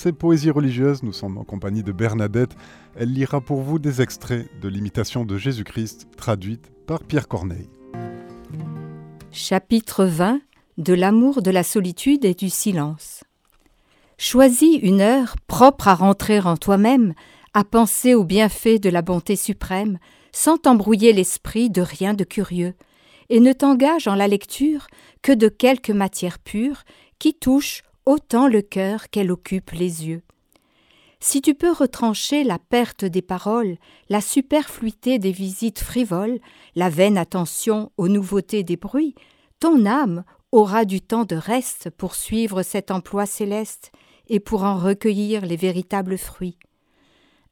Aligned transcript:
c'est 0.00 0.12
Poésie 0.14 0.50
religieuse. 0.50 1.02
Nous 1.02 1.12
sommes 1.12 1.36
en 1.36 1.44
compagnie 1.44 1.82
de 1.82 1.92
Bernadette. 1.92 2.56
Elle 2.96 3.12
lira 3.12 3.42
pour 3.42 3.60
vous 3.60 3.78
des 3.78 4.00
extraits 4.00 4.48
de 4.62 4.66
l'imitation 4.66 5.26
de 5.26 5.36
Jésus-Christ 5.36 6.08
traduite 6.16 6.72
par 6.86 7.04
Pierre 7.04 7.28
Corneille. 7.28 7.68
Chapitre 9.30 10.06
20 10.06 10.40
De 10.78 10.94
l'amour 10.94 11.42
de 11.42 11.50
la 11.50 11.62
solitude 11.62 12.24
et 12.24 12.32
du 12.32 12.48
silence. 12.48 13.24
Choisis 14.16 14.78
une 14.80 15.02
heure 15.02 15.36
propre 15.46 15.88
à 15.88 15.94
rentrer 15.94 16.40
en 16.40 16.56
toi-même, 16.56 17.12
à 17.52 17.62
penser 17.62 18.14
aux 18.14 18.24
bienfaits 18.24 18.80
de 18.80 18.88
la 18.88 19.02
bonté 19.02 19.36
suprême, 19.36 19.98
sans 20.32 20.56
t'embrouiller 20.56 21.12
l'esprit 21.12 21.68
de 21.68 21.82
rien 21.82 22.14
de 22.14 22.24
curieux, 22.24 22.72
et 23.28 23.38
ne 23.38 23.52
t'engage 23.52 24.08
en 24.08 24.14
la 24.14 24.28
lecture 24.28 24.86
que 25.20 25.32
de 25.32 25.48
quelques 25.48 25.90
matières 25.90 26.38
pures 26.38 26.84
qui 27.18 27.34
touchent 27.34 27.82
autant 28.10 28.48
le 28.48 28.60
cœur 28.60 29.08
qu'elle 29.08 29.30
occupe 29.30 29.70
les 29.70 30.08
yeux. 30.08 30.22
Si 31.20 31.40
tu 31.40 31.54
peux 31.54 31.70
retrancher 31.70 32.42
la 32.42 32.58
perte 32.58 33.04
des 33.04 33.22
paroles, 33.22 33.76
la 34.08 34.20
superfluité 34.20 35.20
des 35.20 35.30
visites 35.30 35.78
frivoles, 35.78 36.40
la 36.74 36.90
vaine 36.90 37.16
attention 37.16 37.92
aux 37.96 38.08
nouveautés 38.08 38.64
des 38.64 38.76
bruits, 38.76 39.14
ton 39.60 39.86
âme 39.86 40.24
aura 40.50 40.84
du 40.84 41.00
temps 41.00 41.24
de 41.24 41.36
reste 41.36 41.88
pour 41.90 42.16
suivre 42.16 42.64
cet 42.64 42.90
emploi 42.90 43.26
céleste 43.26 43.92
et 44.28 44.40
pour 44.40 44.64
en 44.64 44.76
recueillir 44.76 45.46
les 45.46 45.56
véritables 45.56 46.18
fruits. 46.18 46.58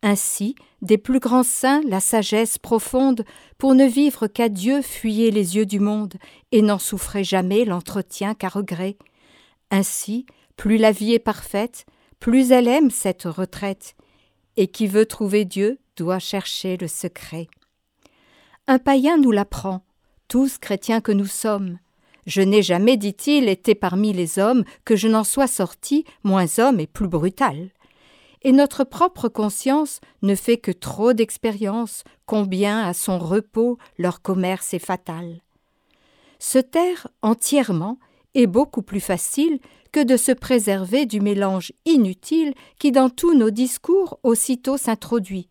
Ainsi, 0.02 0.56
des 0.82 0.98
plus 0.98 1.20
grands 1.20 1.44
saints 1.44 1.82
la 1.86 2.00
sagesse 2.00 2.58
profonde, 2.58 3.24
pour 3.58 3.76
ne 3.76 3.86
vivre 3.86 4.26
qu'à 4.26 4.48
Dieu 4.48 4.82
fuyez 4.82 5.30
les 5.30 5.54
yeux 5.54 5.66
du 5.66 5.78
monde, 5.78 6.14
et 6.50 6.62
n'en 6.62 6.80
souffrez 6.80 7.22
jamais 7.22 7.64
l'entretien 7.64 8.34
qu'à 8.34 8.48
regret. 8.48 8.96
Ainsi, 9.70 10.26
plus 10.58 10.76
la 10.76 10.90
vie 10.90 11.14
est 11.14 11.20
parfaite, 11.20 11.86
plus 12.18 12.50
elle 12.50 12.66
aime 12.66 12.90
cette 12.90 13.24
retraite, 13.24 13.94
et 14.56 14.66
qui 14.66 14.88
veut 14.88 15.06
trouver 15.06 15.44
Dieu 15.44 15.78
doit 15.96 16.18
chercher 16.18 16.76
le 16.76 16.88
secret. 16.88 17.46
Un 18.66 18.80
païen 18.80 19.18
nous 19.18 19.30
l'apprend, 19.30 19.84
tous 20.26 20.58
chrétiens 20.58 21.00
que 21.00 21.12
nous 21.12 21.26
sommes. 21.26 21.78
Je 22.26 22.42
n'ai 22.42 22.62
jamais, 22.62 22.96
dit-il, 22.96 23.48
été 23.48 23.76
parmi 23.76 24.12
les 24.12 24.40
hommes 24.40 24.64
que 24.84 24.96
je 24.96 25.06
n'en 25.06 25.22
sois 25.22 25.46
sorti 25.46 26.04
moins 26.24 26.58
homme 26.58 26.80
et 26.80 26.88
plus 26.88 27.08
brutal. 27.08 27.70
Et 28.42 28.50
notre 28.50 28.82
propre 28.82 29.28
conscience 29.28 30.00
ne 30.22 30.34
fait 30.34 30.58
que 30.58 30.72
trop 30.72 31.12
d'expérience, 31.12 32.02
combien 32.26 32.84
à 32.84 32.94
son 32.94 33.18
repos 33.18 33.78
leur 33.96 34.22
commerce 34.22 34.74
est 34.74 34.84
fatal. 34.84 35.40
Se 36.40 36.58
taire 36.58 37.06
entièrement 37.22 37.98
est 38.38 38.46
beaucoup 38.46 38.82
plus 38.82 39.00
facile 39.00 39.58
que 39.92 40.02
de 40.02 40.16
se 40.16 40.32
préserver 40.32 41.06
du 41.06 41.20
mélange 41.20 41.72
inutile 41.84 42.54
qui 42.78 42.92
dans 42.92 43.10
tous 43.10 43.34
nos 43.34 43.50
discours 43.50 44.18
aussitôt 44.22 44.76
s'introduit. 44.76 45.48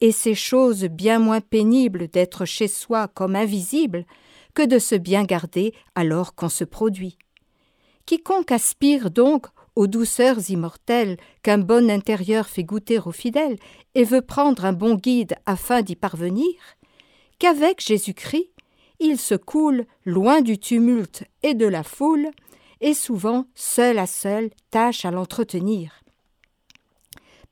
Et 0.00 0.12
c'est 0.12 0.34
chose 0.34 0.84
bien 0.84 1.18
moins 1.18 1.40
pénible 1.40 2.08
d'être 2.08 2.44
chez 2.44 2.68
soi 2.68 3.08
comme 3.08 3.36
invisible 3.36 4.06
que 4.54 4.64
de 4.64 4.78
se 4.78 4.94
bien 4.94 5.24
garder 5.24 5.74
alors 5.94 6.34
qu'on 6.34 6.48
se 6.48 6.64
produit. 6.64 7.18
Quiconque 8.06 8.52
aspire 8.52 9.10
donc 9.10 9.46
aux 9.74 9.86
douceurs 9.86 10.50
immortelles 10.50 11.18
qu'un 11.42 11.58
bon 11.58 11.90
intérieur 11.90 12.48
fait 12.48 12.64
goûter 12.64 12.98
aux 12.98 13.12
fidèles 13.12 13.58
et 13.94 14.04
veut 14.04 14.22
prendre 14.22 14.64
un 14.64 14.72
bon 14.72 14.94
guide 14.94 15.34
afin 15.44 15.82
d'y 15.82 15.96
parvenir, 15.96 16.54
qu'avec 17.38 17.84
Jésus-Christ, 17.84 18.50
il 19.00 19.18
se 19.18 19.34
coule 19.34 19.86
loin 20.04 20.40
du 20.40 20.58
tumulte 20.58 21.24
et 21.42 21.54
de 21.54 21.66
la 21.66 21.82
foule, 21.82 22.30
et 22.80 22.94
souvent, 22.94 23.46
seul 23.54 23.98
à 23.98 24.06
seul, 24.06 24.50
tâche 24.70 25.04
à 25.04 25.10
l'entretenir. 25.10 26.02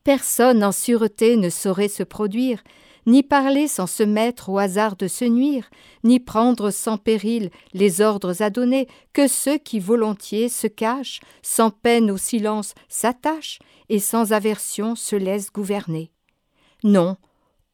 Personne 0.05 0.63
en 0.63 0.73
sûreté 0.73 1.37
ne 1.37 1.49
saurait 1.49 1.89
se 1.89 2.03
produire, 2.03 2.63
ni 3.07 3.23
parler 3.23 3.69
sans 3.69 3.87
se 3.87 4.03
mettre 4.03 4.49
au 4.49 4.59
hasard 4.59 4.97
de 4.97 5.09
se 5.09 5.25
nuire, 5.25 5.69
ni 6.05 6.21
prendre 6.21 6.71
sans 6.71 6.99
péril 6.99 7.51
les 7.73 8.01
ordres 8.01 8.43
à 8.43 8.51
donner, 8.51 8.87
que 9.13 9.29
ceux 9.29 9.59
qui 9.59 9.79
volontiers 9.81 10.49
se 10.49 10.67
cachent, 10.67 11.21
sans 11.43 11.71
peine 11.71 12.11
au 12.11 12.17
silence 12.17 12.75
s'attachent, 12.89 13.59
et 13.89 13.99
sans 13.99 14.33
aversion 14.33 14.95
se 14.95 15.17
laissent 15.17 15.53
gouverner. 15.53 16.11
Non, 16.83 17.17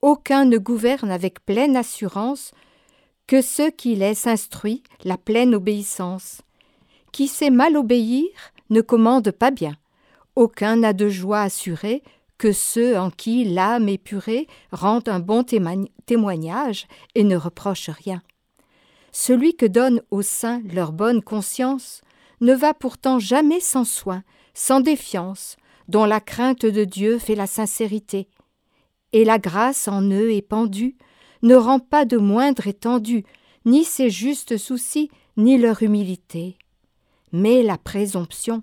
aucun 0.03 0.45
ne 0.45 0.59
gouverne 0.59 1.11
avec 1.11 1.45
pleine 1.45 1.77
assurance 1.77 2.53
que 3.31 3.43
ceux 3.43 3.71
qui 3.71 3.95
laissent 3.95 4.27
instruit 4.27 4.83
la 5.05 5.17
pleine 5.17 5.55
obéissance. 5.55 6.43
Qui 7.13 7.29
sait 7.29 7.51
mal 7.51 7.77
obéir 7.77 8.27
ne 8.71 8.81
commande 8.81 9.31
pas 9.31 9.53
bien. 9.53 9.77
Aucun 10.35 10.75
n'a 10.75 10.93
de 10.93 11.09
joie 11.09 11.43
assurée 11.43 12.03
que 12.39 12.51
ceux 12.51 12.99
en 12.99 13.09
qui 13.09 13.45
l'âme 13.45 13.89
épurée 13.89 14.49
rend 14.73 14.99
un 15.07 15.21
bon 15.21 15.45
témoignage 15.45 16.89
et 17.15 17.23
ne 17.23 17.37
reproche 17.37 17.89
rien. 17.89 18.21
Celui 19.13 19.55
que 19.55 19.67
donne 19.67 20.03
aux 20.11 20.23
saints 20.23 20.61
leur 20.65 20.91
bonne 20.91 21.23
conscience 21.23 22.01
ne 22.41 22.53
va 22.53 22.75
pourtant 22.75 23.21
jamais 23.21 23.61
sans 23.61 23.85
soin, 23.85 24.25
sans 24.55 24.81
défiance, 24.81 25.57
dont 25.87 26.05
la 26.05 26.19
crainte 26.19 26.67
de 26.67 26.83
Dieu 26.83 27.21
fait 27.21 27.37
la 27.37 27.47
sincérité. 27.47 28.29
Et 29.13 29.25
la 29.25 29.39
grâce 29.39 29.87
en 29.87 30.03
eux 30.03 30.33
épandue 30.33 30.97
ne 31.43 31.55
rend 31.55 31.78
pas 31.78 32.05
de 32.05 32.17
moindre 32.17 32.67
étendue 32.67 33.25
ni 33.65 33.84
ses 33.84 34.11
justes 34.11 34.56
soucis, 34.56 35.11
ni 35.37 35.59
leur 35.59 35.83
humilité 35.83 36.56
mais 37.33 37.62
la 37.62 37.78
présomption, 37.78 38.62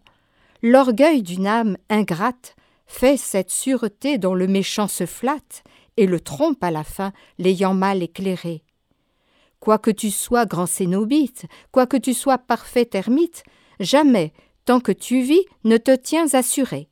l'orgueil 0.62 1.22
d'une 1.22 1.48
âme 1.48 1.78
ingrate, 1.90 2.56
fait 2.86 3.18
cette 3.18 3.52
sûreté 3.52 4.18
dont 4.18 4.34
le 4.34 4.48
méchant 4.48 4.88
se 4.88 5.06
flatte 5.06 5.64
et 5.98 6.06
le 6.06 6.20
trompe 6.20 6.64
à 6.64 6.72
la 6.72 6.84
fin, 6.84 7.12
l'ayant 7.38 7.74
mal 7.74 8.02
éclairé. 8.02 8.64
Quoique 9.60 9.92
tu 9.92 10.12
sois 10.12 10.46
grand 10.46 10.68
cénobite, 10.68 11.46
quoique 11.72 11.98
tu 11.98 12.14
sois 12.14 12.38
parfait 12.38 12.90
ermite, 12.94 13.44
jamais, 13.80 14.32
tant 14.66 14.80
que 14.80 14.92
tu 14.92 15.22
vis, 15.22 15.44
ne 15.64 15.78
te 15.78 15.96
tiens 15.96 16.34
assuré. 16.34 16.88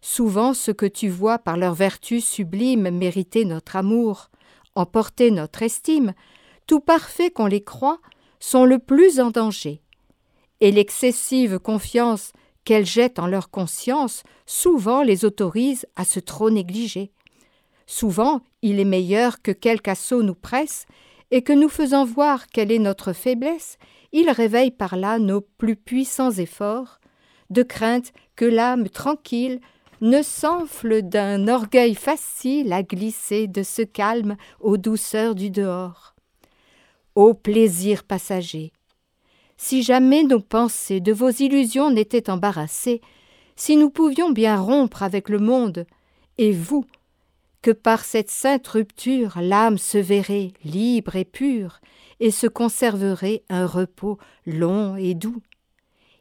Souvent 0.00 0.54
ce 0.54 0.70
que 0.70 0.86
tu 0.86 1.08
vois 1.08 1.38
par 1.38 1.58
leur 1.58 1.74
vertu 1.74 2.20
sublime 2.20 2.90
mériter 2.90 3.44
notre 3.44 3.76
amour, 3.76 4.29
emporter 4.74 5.30
notre 5.30 5.62
estime, 5.62 6.14
tout 6.66 6.80
parfait 6.80 7.30
qu'on 7.30 7.46
les 7.46 7.62
croit, 7.62 8.00
sont 8.38 8.64
le 8.64 8.78
plus 8.78 9.20
en 9.20 9.30
danger 9.30 9.82
et 10.60 10.70
l'excessive 10.70 11.58
confiance 11.58 12.32
qu'elles 12.64 12.86
jettent 12.86 13.18
en 13.18 13.26
leur 13.26 13.50
conscience 13.50 14.22
souvent 14.46 15.02
les 15.02 15.24
autorise 15.24 15.86
à 15.96 16.04
se 16.04 16.20
trop 16.20 16.50
négliger. 16.50 17.10
Souvent 17.86 18.42
il 18.62 18.78
est 18.78 18.84
meilleur 18.84 19.42
que 19.42 19.52
quelque 19.52 19.88
assaut 19.88 20.22
nous 20.22 20.34
presse, 20.34 20.86
et 21.32 21.42
que 21.42 21.52
nous 21.52 21.68
faisant 21.68 22.04
voir 22.04 22.48
quelle 22.48 22.72
est 22.72 22.80
notre 22.80 23.12
faiblesse, 23.12 23.78
il 24.10 24.28
réveille 24.30 24.72
par 24.72 24.96
là 24.96 25.20
nos 25.20 25.40
plus 25.40 25.76
puissants 25.76 26.32
efforts, 26.32 26.98
de 27.50 27.62
crainte 27.62 28.12
que 28.34 28.44
l'âme 28.44 28.88
tranquille 28.88 29.60
ne 30.00 30.22
s'enfle 30.22 31.02
d'un 31.02 31.48
orgueil 31.48 31.94
facile 31.94 32.72
à 32.72 32.82
glisser 32.82 33.46
de 33.46 33.62
ce 33.62 33.82
calme 33.82 34.36
aux 34.60 34.76
douceurs 34.76 35.34
du 35.34 35.50
dehors. 35.50 36.14
Ô 37.14 37.34
plaisir 37.34 38.04
passager, 38.04 38.72
si 39.56 39.82
jamais 39.82 40.22
nos 40.22 40.40
pensées 40.40 41.00
de 41.00 41.12
vos 41.12 41.28
illusions 41.28 41.90
n'étaient 41.90 42.30
embarrassées, 42.30 43.02
si 43.56 43.76
nous 43.76 43.90
pouvions 43.90 44.30
bien 44.30 44.58
rompre 44.58 45.02
avec 45.02 45.28
le 45.28 45.38
monde, 45.38 45.84
et 46.38 46.52
vous, 46.52 46.86
que 47.60 47.70
par 47.70 48.04
cette 48.04 48.30
sainte 48.30 48.66
rupture 48.68 49.38
l'âme 49.42 49.76
se 49.76 49.98
verrait 49.98 50.52
libre 50.64 51.16
et 51.16 51.26
pure, 51.26 51.80
et 52.20 52.30
se 52.30 52.46
conserverait 52.46 53.42
un 53.50 53.66
repos 53.66 54.18
long 54.46 54.96
et 54.96 55.14
doux. 55.14 55.42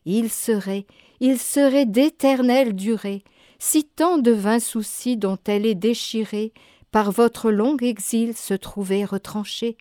Il 0.04 0.30
serait, 0.30 0.86
il 1.22 1.40
serait 1.40 1.86
d'éternelle 1.86 2.76
durée, 2.76 3.24
si 3.60 3.84
tant 3.84 4.18
de 4.18 4.32
vains 4.32 4.60
soucis 4.60 5.18
dont 5.18 5.38
elle 5.46 5.66
est 5.66 5.76
déchirée, 5.76 6.54
par 6.92 7.12
votre 7.12 7.52
long 7.52 7.78
exil 7.78 8.36
se 8.36 8.54
trouvaient 8.54 9.06
retranchés, 9.06 9.78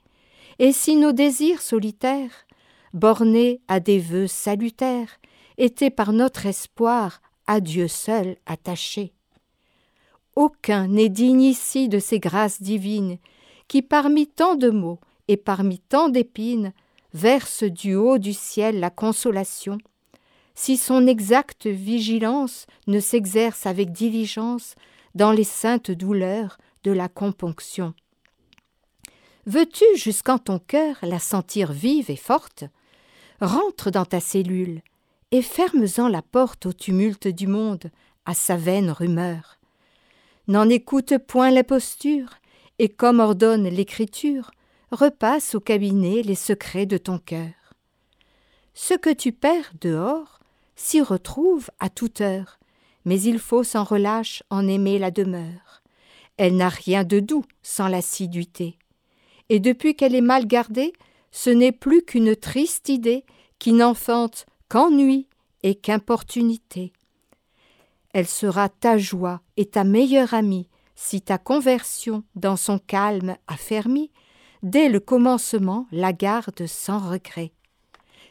et 0.59 0.73
si 0.73 0.97
nos 0.97 1.13
désirs 1.13 1.63
solitaires, 1.63 2.47
bornés 2.93 3.61
à 3.69 3.81
des 3.81 3.99
vœux 3.99 4.27
salutaires, 4.27 5.19
étaient 5.57 5.91
par 5.91 6.13
notre 6.13 6.47
espoir 6.47 7.23
à 7.47 7.61
Dieu 7.61 7.89
seul 7.89 8.37
attachés. 8.47 9.15
Aucun 10.37 10.89
n'est 10.89 11.09
digne 11.09 11.43
ici 11.43 11.89
de 11.89 11.99
ces 11.99 12.21
grâces 12.21 12.61
divines, 12.61 13.19
qui 13.69 13.83
parmi 13.83 14.27
tant 14.27 14.55
de 14.55 14.71
maux 14.71 15.01
et 15.29 15.37
parmi 15.37 15.79
tant 15.79 16.09
d'épines 16.09 16.73
verse 17.15 17.65
du 17.65 17.95
haut 17.95 18.19
du 18.19 18.33
ciel 18.33 18.81
la 18.81 18.91
consolation, 18.91 19.79
si 20.61 20.77
son 20.77 21.07
exacte 21.07 21.69
vigilance 21.69 22.67
ne 22.89 22.99
s'exerce 22.99 23.65
avec 23.65 23.93
diligence 23.93 24.75
dans 25.15 25.31
les 25.31 25.45
saintes 25.45 25.93
douleurs 25.93 26.59
de 26.83 26.91
la 26.91 27.09
componction. 27.09 27.95
Veux-tu 29.47 29.85
jusqu'en 29.95 30.39
ton 30.39 30.59
cœur 30.59 30.97
la 31.03 31.21
sentir 31.21 31.71
vive 31.71 32.11
et 32.11 32.17
forte? 32.17 32.65
Rentre 33.41 33.93
dans 33.93 34.05
ta 34.05 34.19
cellule 34.19 34.83
et 35.31 35.43
ferme-en 35.43 36.09
la 36.09 36.23
porte 36.23 36.67
au 36.67 36.73
tumulte 36.73 37.29
du 37.29 37.47
monde, 37.47 37.93
à 38.27 38.35
sa 38.35 38.57
vaine 38.57 38.91
rumeur. 38.91 39.61
N'en 40.49 40.69
écoute 40.69 41.19
point 41.19 41.53
la 41.53 41.63
posture, 41.63 42.31
et 42.81 42.89
comme 42.89 43.21
ordonne 43.21 43.69
l'écriture, 43.69 44.51
repasse 44.91 45.55
au 45.55 45.61
cabinet 45.61 46.23
les 46.23 46.35
secrets 46.35 46.87
de 46.87 46.99
ton 46.99 47.19
cœur. 47.19 47.53
Ce 48.75 48.95
que 48.95 49.11
tu 49.11 49.31
perds 49.31 49.71
dehors 49.81 50.38
s'y 50.79 51.03
retrouve 51.03 51.71
à 51.81 51.91
toute 51.91 52.21
heure, 52.21 52.59
mais 53.05 53.21
il 53.21 53.39
faut 53.39 53.65
sans 53.65 53.83
relâche 53.83 54.43
en 54.49 54.67
aimer 54.69 54.99
la 54.99 55.11
demeure. 55.11 55.83
Elle 56.37 56.57
n'a 56.57 56.69
rien 56.69 57.03
de 57.03 57.19
doux 57.19 57.45
sans 57.63 57.89
l'assiduité. 57.89 58.79
Et 59.49 59.59
depuis 59.59 59.97
qu'elle 59.97 60.15
est 60.15 60.21
mal 60.21 60.47
gardée, 60.47 60.93
ce 61.33 61.51
n'est 61.51 61.73
plus 61.73 62.03
qu'une 62.03 62.37
triste 62.37 62.89
idée 62.89 63.25
qui 63.59 63.73
n'enfante 63.73 64.47
qu'ennui 64.69 65.27
et 65.65 65.75
qu'importunité. 65.75 66.93
Elle 68.15 68.29
sera 68.29 68.69
ta 68.69 68.99
joie 68.99 69.43
et 69.57 69.67
ta 69.67 69.83
meilleure 69.83 70.33
amie 70.33 70.69
si 70.95 71.21
ta 71.21 71.39
conversion 71.39 72.23
dans 72.37 72.57
son 72.57 72.79
calme 72.79 73.37
affermi, 73.49 74.11
dès 74.63 74.89
le 74.89 75.01
commencement 75.01 75.87
la 75.91 76.13
garde 76.13 76.67
sans 76.67 76.99
regret. 76.99 77.53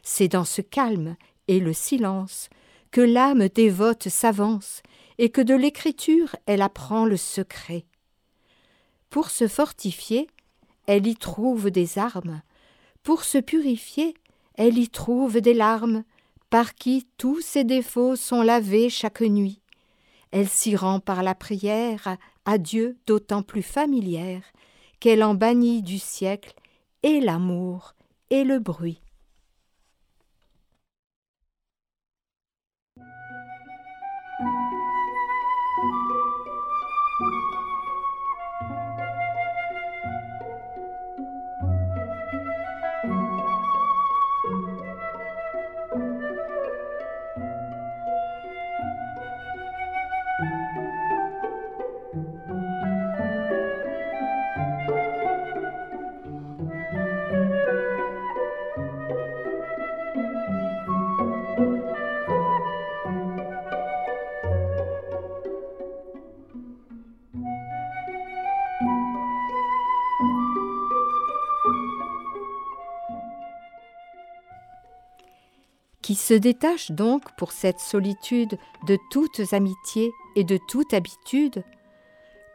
C'est 0.01 0.29
dans 0.29 0.45
ce 0.45 0.61
calme 0.61 1.17
et 1.47 1.59
le 1.59 1.73
silence 1.73 2.49
que 2.91 3.01
l'âme 3.01 3.49
dévote 3.49 4.09
s'avance 4.09 4.81
et 5.17 5.29
que 5.29 5.41
de 5.41 5.55
l'écriture 5.55 6.35
elle 6.45 6.61
apprend 6.61 7.05
le 7.05 7.17
secret. 7.17 7.85
Pour 9.09 9.29
se 9.29 9.47
fortifier, 9.47 10.27
elle 10.85 11.07
y 11.07 11.15
trouve 11.15 11.69
des 11.71 11.97
armes, 11.97 12.41
pour 13.03 13.23
se 13.23 13.37
purifier, 13.37 14.13
elle 14.55 14.77
y 14.77 14.89
trouve 14.89 15.39
des 15.39 15.53
larmes, 15.53 16.03
par 16.49 16.75
qui 16.75 17.07
tous 17.17 17.41
ses 17.41 17.63
défauts 17.63 18.15
sont 18.15 18.41
lavés 18.41 18.89
chaque 18.89 19.21
nuit. 19.21 19.61
Elle 20.31 20.47
s'y 20.47 20.75
rend 20.75 20.99
par 20.99 21.23
la 21.23 21.35
prière 21.35 22.17
à 22.45 22.57
Dieu 22.57 22.97
d'autant 23.05 23.43
plus 23.43 23.61
familière 23.61 24.43
qu'elle 24.99 25.23
en 25.23 25.35
bannit 25.35 25.83
du 25.83 25.99
siècle 25.99 26.53
et 27.03 27.19
l'amour 27.19 27.93
et 28.29 28.43
le 28.43 28.59
bruit. 28.59 29.01
Qui 76.17 76.23
se 76.23 76.33
détache 76.33 76.89
donc 76.89 77.21
pour 77.37 77.51
cette 77.51 77.79
solitude 77.79 78.57
de 78.87 78.97
toutes 79.11 79.53
amitiés 79.53 80.11
et 80.35 80.43
de 80.43 80.57
toute 80.67 80.95
habitude, 80.95 81.63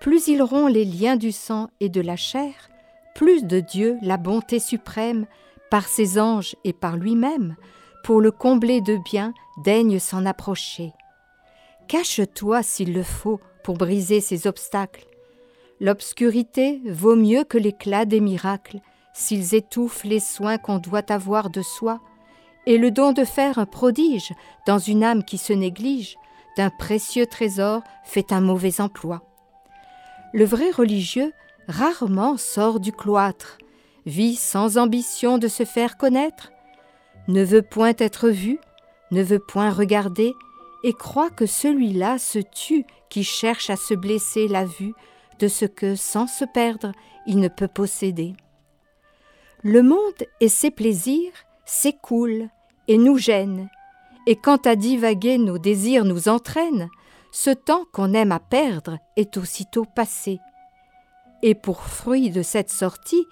plus 0.00 0.26
ils 0.26 0.43
rompt 0.43 0.73
les 0.73 0.85
liens 0.85 1.14
du 1.14 1.31
sang 1.31 1.69
et 1.79 1.88
de 1.88 2.00
la 2.00 2.17
chair, 2.17 2.70
plus 3.14 3.44
de 3.44 3.61
Dieu, 3.61 3.99
la 4.03 4.17
bonté 4.17 4.59
suprême, 4.59 5.26
par 5.70 5.87
ses 5.87 6.19
anges 6.19 6.56
et 6.64 6.73
par 6.73 6.97
lui-même, 6.97 7.55
pour 8.03 8.20
le 8.20 8.32
combler 8.32 8.81
de 8.81 8.97
bien, 8.97 9.32
daigne 9.62 10.00
s'en 10.00 10.26
approcher. 10.26 10.93
Cache-toi 11.87 12.65
s'il 12.65 12.93
le 12.93 13.05
faut 13.05 13.38
pour 13.62 13.76
briser 13.76 14.20
ces 14.20 14.49
obstacles. 14.49 15.06
L'obscurité 15.79 16.81
vaut 16.85 17.17
mieux 17.17 17.44
que 17.44 17.58
l'éclat 17.58 18.06
des 18.06 18.20
miracles, 18.20 18.81
s'ils 19.15 19.55
étouffent 19.55 20.03
les 20.03 20.20
soins 20.20 20.58
qu'on 20.58 20.79
doit 20.79 21.12
avoir 21.12 21.49
de 21.49 21.62
soi, 21.62 22.00
et 22.67 22.79
le 22.79 22.91
don 22.91 23.12
de 23.12 23.25
faire 23.25 23.59
un 23.59 23.67
prodige 23.67 24.32
dans 24.67 24.79
une 24.79 25.05
âme 25.05 25.25
qui 25.25 25.38
se 25.38 25.53
néglige, 25.53 26.17
d'un 26.56 26.70
précieux 26.70 27.26
trésor 27.26 27.82
fait 28.05 28.32
un 28.32 28.41
mauvais 28.41 28.81
emploi. 28.81 29.23
Le 30.32 30.44
vrai 30.44 30.70
religieux 30.70 31.32
rarement 31.69 32.37
sort 32.37 32.81
du 32.81 32.93
cloître, 32.93 33.59
vit 34.06 34.37
sans 34.37 34.79
ambition 34.79 35.38
de 35.38 35.49
se 35.49 35.64
faire 35.64 35.97
connaître, 35.97 36.53
ne 37.29 37.43
veut 37.43 37.62
point 37.62 37.94
être 37.99 38.29
vu, 38.29 38.59
ne 39.11 39.23
veut 39.23 39.38
point 39.38 39.70
regarder, 39.70 40.35
et 40.85 40.93
croit 40.93 41.31
que 41.31 41.47
celui-là 41.47 42.19
se 42.19 42.41
tue 42.41 42.85
qui 43.08 43.25
cherche 43.25 43.70
à 43.70 43.76
se 43.76 43.94
blesser 43.94 44.49
la 44.49 44.65
vue 44.65 44.94
de 45.38 45.49
ce 45.49 45.65
que, 45.65 45.94
sans 45.94 46.26
se 46.26 46.44
perdre, 46.44 46.93
il 47.26 47.38
ne 47.38 47.49
peut 47.49 47.69
posséder. 47.69 48.35
Le 49.62 49.82
monde 49.82 50.26
et 50.41 50.49
ses 50.49 50.70
plaisirs 50.70 51.32
s'écoule 51.72 52.50
et 52.86 52.98
nous 52.98 53.16
gêne, 53.16 53.70
et 54.26 54.36
quand 54.36 54.66
à 54.66 54.76
divaguer 54.76 55.38
nos 55.38 55.58
désirs 55.58 56.04
nous 56.04 56.28
entraînent, 56.28 56.90
ce 57.32 57.48
temps 57.48 57.84
qu'on 57.92 58.12
aime 58.12 58.30
à 58.30 58.40
perdre 58.40 58.98
est 59.16 59.38
aussitôt 59.38 59.86
passé. 59.96 60.38
Et 61.42 61.54
pour 61.54 61.80
fruit 61.80 62.30
de 62.30 62.42
cette 62.42 62.70
sortie, 62.70 63.24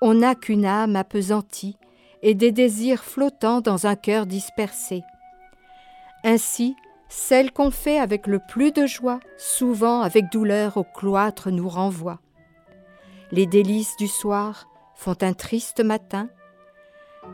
on 0.00 0.14
n'a 0.14 0.36
qu'une 0.36 0.64
âme 0.64 0.94
appesantie 0.94 1.76
et 2.22 2.34
des 2.34 2.52
désirs 2.52 3.02
flottants 3.02 3.60
dans 3.60 3.88
un 3.88 3.96
cœur 3.96 4.26
dispersé. 4.26 5.02
Ainsi, 6.22 6.76
celle 7.08 7.52
qu'on 7.52 7.72
fait 7.72 7.98
avec 7.98 8.28
le 8.28 8.38
plus 8.38 8.70
de 8.70 8.86
joie, 8.86 9.18
souvent 9.38 10.02
avec 10.02 10.30
douleur 10.30 10.76
au 10.76 10.84
cloître 10.84 11.50
nous 11.50 11.68
renvoie. 11.68 12.20
Les 13.32 13.46
délices 13.46 13.96
du 13.96 14.06
soir 14.06 14.68
font 14.94 15.16
un 15.20 15.32
triste 15.32 15.80
matin, 15.80 16.28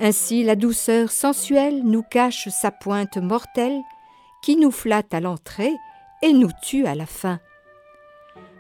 ainsi 0.00 0.42
la 0.42 0.56
douceur 0.56 1.10
sensuelle 1.10 1.82
nous 1.84 2.02
cache 2.02 2.48
sa 2.48 2.70
pointe 2.70 3.16
mortelle, 3.16 3.80
qui 4.42 4.56
nous 4.56 4.70
flatte 4.70 5.14
à 5.14 5.20
l'entrée 5.20 5.72
et 6.22 6.32
nous 6.32 6.50
tue 6.62 6.86
à 6.86 6.94
la 6.94 7.06
fin. 7.06 7.40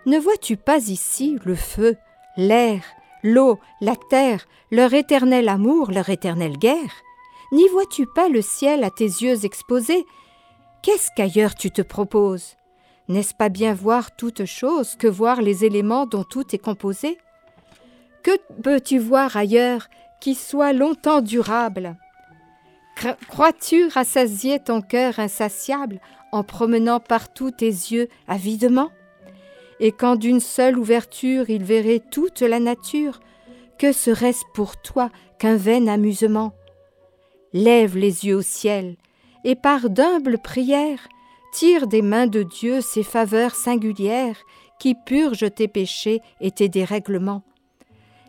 Ne 0.06 0.18
vois-tu 0.18 0.56
pas 0.56 0.88
ici 0.88 1.38
le 1.44 1.54
feu, 1.54 1.96
l'air, 2.36 2.82
l'eau, 3.22 3.58
la 3.80 3.96
terre, 3.96 4.46
leur 4.70 4.94
éternel 4.94 5.48
amour, 5.48 5.90
leur 5.90 6.08
éternelle 6.08 6.58
guerre? 6.58 7.02
N'y 7.52 7.68
vois-tu 7.68 8.06
pas 8.06 8.28
le 8.28 8.42
ciel 8.42 8.84
à 8.84 8.90
tes 8.90 9.04
yeux 9.04 9.44
exposé 9.44 10.04
Qu'est-ce 10.82 11.10
qu'ailleurs 11.16 11.54
tu 11.54 11.70
te 11.70 11.82
proposes? 11.82 12.56
N'est-ce 13.08 13.34
pas 13.34 13.48
bien 13.48 13.74
voir 13.74 14.16
toute 14.16 14.44
chose 14.44 14.96
que 14.96 15.06
voir 15.06 15.42
les 15.42 15.64
éléments 15.64 16.06
dont 16.06 16.24
tout 16.24 16.54
est 16.54 16.58
composé? 16.58 17.18
Que 18.22 18.32
peux-tu 18.62 18.98
voir 18.98 19.36
ailleurs 19.36 19.88
qui 20.24 20.34
soit 20.34 20.72
longtemps 20.72 21.20
durable. 21.20 21.98
Crois-tu 23.28 23.88
rassasier 23.88 24.58
ton 24.58 24.80
cœur 24.80 25.18
insatiable 25.18 26.00
en 26.32 26.42
promenant 26.42 26.98
partout 26.98 27.50
tes 27.50 27.66
yeux 27.66 28.08
avidement? 28.26 28.90
Et 29.80 29.92
quand 29.92 30.16
d'une 30.16 30.40
seule 30.40 30.78
ouverture 30.78 31.50
il 31.50 31.62
verrait 31.62 32.00
toute 32.10 32.40
la 32.40 32.58
nature, 32.58 33.20
que 33.78 33.92
serait-ce 33.92 34.44
pour 34.54 34.80
toi 34.80 35.10
qu'un 35.38 35.58
vain 35.58 35.88
amusement? 35.88 36.54
Lève 37.52 37.98
les 37.98 38.24
yeux 38.24 38.36
au 38.36 38.42
ciel, 38.42 38.96
et 39.44 39.56
par 39.56 39.90
d'humbles 39.90 40.38
prières, 40.38 41.06
tire 41.52 41.86
des 41.86 42.00
mains 42.00 42.28
de 42.28 42.44
Dieu 42.44 42.80
ces 42.80 43.02
faveurs 43.02 43.54
singulières 43.54 44.38
qui 44.80 44.94
purgent 44.94 45.52
tes 45.54 45.68
péchés 45.68 46.22
et 46.40 46.50
tes 46.50 46.70
dérèglements. 46.70 47.42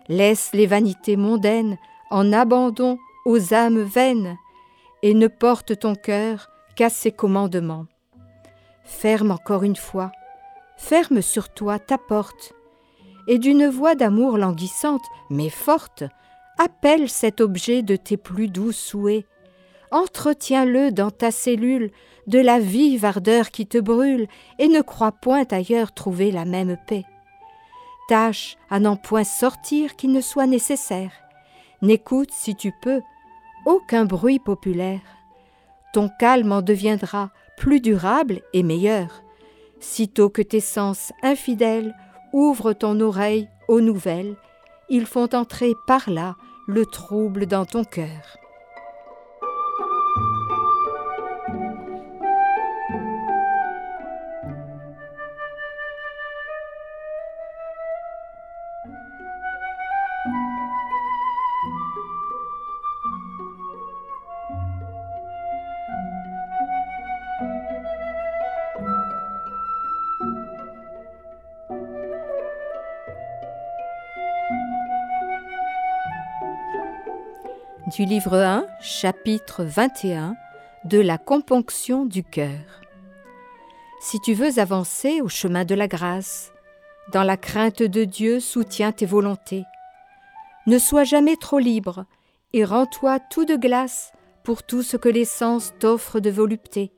Laisse 0.08 0.52
les 0.54 0.68
vanités 0.68 1.16
mondaines 1.16 1.78
en 2.12 2.32
abandon 2.32 2.98
aux 3.26 3.54
âmes 3.54 3.82
vaines, 3.82 4.38
et 5.02 5.14
ne 5.14 5.28
porte 5.28 5.80
ton 5.80 5.96
cœur 5.96 6.50
qu'à 6.76 6.90
ses 6.90 7.12
commandements. 7.12 7.86
Ferme 8.84 9.32
encore 9.32 9.64
une 9.64 9.76
fois, 9.76 10.12
ferme 10.78 11.22
sur 11.22 11.50
toi 11.50 11.80
ta 11.80 11.98
porte, 11.98 12.54
et 13.28 13.40
d'une 13.40 13.68
voix 13.68 13.96
d'amour 13.96 14.38
languissante, 14.38 15.04
mais 15.30 15.50
forte, 15.50 16.04
appelle 16.58 17.10
cet 17.10 17.42
objet 17.42 17.82
de 17.82 17.96
tes 17.96 18.18
plus 18.18 18.48
doux 18.48 18.72
souhaits. 18.72 19.26
Entretiens-le 19.92 20.92
dans 20.92 21.12
ta 21.12 21.32
cellule 21.32 21.92
de 22.28 22.40
la 22.40 22.60
vive 22.60 23.06
ardeur 23.06 23.50
qui 23.50 23.66
te 23.66 23.78
brûle, 23.78 24.28
et 24.60 24.68
ne 24.68 24.82
crois 24.82 25.12
point 25.12 25.46
ailleurs 25.52 25.94
trouver 25.94 26.32
la 26.32 26.46
même 26.46 26.78
paix. 26.88 27.06
Tâche 28.08 28.58
à 28.70 28.80
n'en 28.80 28.96
point 28.96 29.24
sortir 29.24 29.96
qu'il 29.96 30.12
ne 30.12 30.22
soit 30.22 30.48
nécessaire. 30.48 31.12
N'écoute, 31.82 32.30
si 32.32 32.56
tu 32.56 32.72
peux, 32.82 33.02
aucun 33.66 34.06
bruit 34.06 34.40
populaire. 34.40 35.02
Ton 35.94 36.10
calme 36.20 36.52
en 36.52 36.62
deviendra 36.62 37.32
plus 37.58 37.82
durable 37.82 38.42
et 38.54 38.64
meilleur. 38.64 39.24
Sitôt 39.80 40.30
que 40.30 40.42
tes 40.42 40.60
sens 40.60 41.12
infidèles 41.24 41.96
ouvrent 42.34 42.74
ton 42.74 43.00
oreille 43.00 43.48
aux 43.68 43.82
nouvelles, 43.82 44.36
ils 44.90 45.06
font 45.06 45.30
entrer 45.34 45.74
par 45.88 46.10
là 46.10 46.36
le 46.68 46.86
trouble 46.86 47.46
dans 47.46 47.66
ton 47.66 47.84
cœur. 47.84 48.38
Du 77.88 78.04
livre 78.04 78.36
1, 78.36 78.66
chapitre 78.82 79.64
21 79.64 80.36
de 80.86 81.00
la 81.00 81.20
componction 81.20 82.06
du 82.06 82.24
cœur. 82.24 82.82
Si 84.02 84.20
tu 84.22 84.34
veux 84.34 84.58
avancer 84.58 85.22
au 85.22 85.30
chemin 85.30 85.66
de 85.66 85.76
la 85.76 85.88
grâce, 85.88 86.52
dans 87.14 87.22
la 87.22 87.38
crainte 87.38 87.84
de 87.84 88.04
Dieu 88.04 88.40
soutiens 88.40 88.92
tes 88.92 89.06
volontés. 89.06 89.66
Ne 90.66 90.80
sois 90.80 91.04
jamais 91.04 91.36
trop 91.36 91.60
libre 91.60 92.06
et 92.54 92.66
rends-toi 92.66 93.20
tout 93.20 93.46
de 93.46 93.56
glace 93.56 94.14
pour 94.44 94.64
tout 94.64 94.82
ce 94.82 94.98
que 94.98 95.10
les 95.10 95.26
sens 95.26 95.72
t'offrent 95.78 96.20
de 96.20 96.32
volupté. 96.32 96.92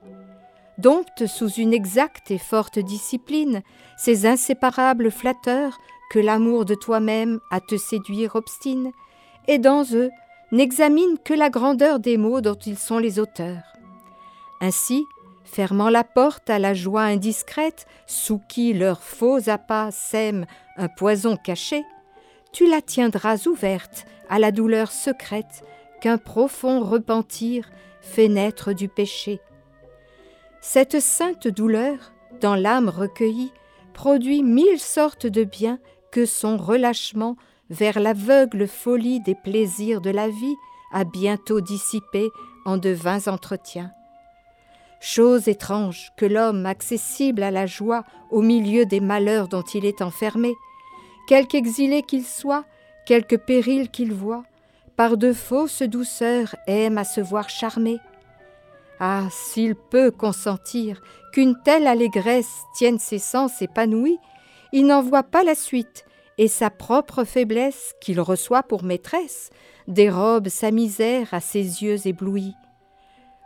Dompte 0.77 1.25
sous 1.25 1.50
une 1.50 1.74
exacte 1.74 2.32
et 2.32 2.38
forte 2.38 2.79
discipline 2.79 3.62
ces 3.98 4.25
inséparables 4.25 5.12
flatteurs 5.12 5.77
que 6.12 6.20
l'amour 6.20 6.63
de 6.63 6.75
toi-même 6.75 7.41
à 7.51 7.60
te 7.60 7.75
séduire 7.75 8.38
obstine, 8.38 8.91
et 9.50 9.60
dans 9.60 9.84
eux 9.94 10.10
n'examinent 10.51 11.18
que 11.24 11.34
la 11.34 11.50
grandeur 11.50 12.00
des 12.00 12.18
mots 12.18 12.42
dont 12.42 12.56
ils 12.56 12.77
sont 12.77 13.00
les 13.00 13.20
auteurs. 13.20 13.63
Ainsi, 14.62 15.06
fermant 15.44 15.89
la 15.89 16.04
porte 16.04 16.50
à 16.50 16.60
la 16.60 16.74
joie 16.74 17.04
indiscrète, 17.04 17.86
sous 18.06 18.39
qui 18.48 18.74
leurs 18.74 19.04
faux 19.04 19.50
appâts 19.50 19.92
sèment 19.92 20.46
un 20.77 20.88
poison 20.88 21.38
caché, 21.38 21.84
tu 22.51 22.70
la 22.70 22.82
tiendras 22.82 23.48
ouverte 23.48 24.06
à 24.30 24.39
la 24.39 24.51
douleur 24.51 24.92
secrète 24.92 25.63
qu'un 26.01 26.18
profond 26.18 26.82
repentir 26.82 27.70
fait 28.01 28.27
naître 28.27 28.74
du 28.74 28.88
péché. 28.88 29.39
Cette 30.62 31.00
sainte 31.00 31.48
douleur, 31.48 32.13
dans 32.42 32.56
l'âme 32.56 32.89
recueillie, 32.89 33.51
produit 33.94 34.44
mille 34.44 34.80
sortes 34.80 35.27
de 35.27 35.44
biens 35.44 35.80
que 36.12 36.25
son 36.25 36.58
relâchement 36.58 37.36
vers 37.69 38.00
l'aveugle 38.00 38.67
folie 38.67 39.19
des 39.19 39.36
plaisirs 39.36 40.01
de 40.01 40.09
la 40.09 40.29
vie 40.29 40.55
a 40.91 41.03
bientôt 41.03 41.62
dissipé 41.62 42.29
en 42.65 42.77
de 42.77 42.89
vains 42.89 43.27
entretiens. 43.27 43.91
Chose 45.00 45.47
étrange 45.47 46.12
que 46.17 46.25
l'homme 46.25 46.65
accessible 46.65 47.43
à 47.43 47.51
la 47.51 47.65
joie 47.65 48.03
au 48.31 48.41
milieu 48.41 48.86
des 48.86 49.00
malheurs 49.00 49.47
dont 49.47 49.62
il 49.62 49.86
est 49.86 50.01
enfermé, 50.01 50.53
quelque 51.27 51.55
exilé 51.55 52.01
qu'il 52.01 52.25
soit, 52.25 52.65
quelque 53.05 53.36
péril 53.36 53.89
qu'il 53.89 54.13
voit, 54.13 54.43
par 54.95 55.17
de 55.17 55.33
fausses 55.33 55.83
douceurs 55.83 56.55
aime 56.65 56.97
à 56.97 57.03
se 57.03 57.21
voir 57.21 57.50
charmer. 57.50 58.00
Ah, 59.00 59.27
s'il 59.29 59.75
peut 59.75 60.09
consentir 60.09 61.01
qu'une 61.31 61.55
telle 61.63 61.86
allégresse 61.86 62.63
tienne 62.74 62.97
ses 62.97 63.19
sens 63.19 63.62
épanouis, 63.62 64.17
il 64.74 64.88
n'en 64.88 65.03
voit 65.03 65.24
pas 65.24 65.43
la 65.43 65.53
suite, 65.53 66.07
et 66.38 66.48
sa 66.48 66.70
propre 66.70 67.24
faiblesse 67.24 67.94
qu'il 68.01 68.22
reçoit 68.22 68.63
pour 68.63 68.84
maîtresse 68.84 69.50
dérobe 69.88 70.50
sa 70.50 70.72
misère 70.72 71.34
à 71.34 71.39
ses 71.39 71.84
yeux 71.84 72.06
éblouis. 72.06 72.53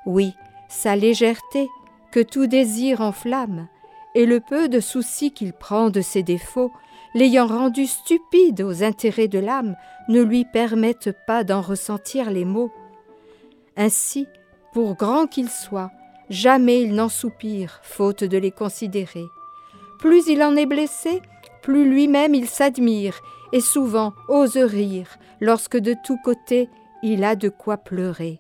Oui, 0.06 0.34
sa 0.70 0.96
légèreté, 0.96 1.70
que 2.12 2.20
tout 2.20 2.48
désir 2.48 3.02
enflamme, 3.02 3.68
et 4.16 4.26
le 4.26 4.40
peu 4.40 4.68
de 4.68 4.80
souci 4.80 5.32
qu'il 5.32 5.54
prend 5.54 5.90
de 5.90 6.02
ses 6.02 6.24
défauts, 6.24 6.72
l'ayant 7.14 7.48
rendu 7.48 7.86
stupide 7.86 8.62
aux 8.62 8.84
intérêts 8.84 9.28
de 9.28 9.40
l'âme, 9.40 9.76
ne 10.10 10.22
lui 10.22 10.46
permettent 10.46 11.16
pas 11.28 11.44
d'en 11.44 11.62
ressentir 11.62 12.32
les 12.32 12.46
maux. 12.46 12.72
Ainsi, 13.78 14.28
pour 14.74 14.96
grand 14.96 15.28
qu'il 15.28 15.50
soit, 15.50 15.92
jamais 16.30 16.82
il 16.82 16.94
n'en 16.94 17.10
soupire, 17.10 17.80
faute 17.84 18.24
de 18.24 18.38
les 18.38 18.52
considérer. 18.52 19.26
Plus 20.00 20.28
il 20.28 20.42
en 20.44 20.56
est 20.56 20.66
blessé, 20.66 21.22
plus 21.62 21.90
lui-même 21.90 22.34
il 22.36 22.48
s'admire 22.48 23.20
et 23.52 23.62
souvent 23.62 24.14
ose 24.28 24.58
rire 24.58 25.18
lorsque 25.40 25.78
de 25.78 25.96
tous 26.06 26.18
côtés 26.24 26.70
il 27.04 27.24
a 27.24 27.36
de 27.36 27.50
quoi 27.50 27.78
pleurer. 27.78 28.40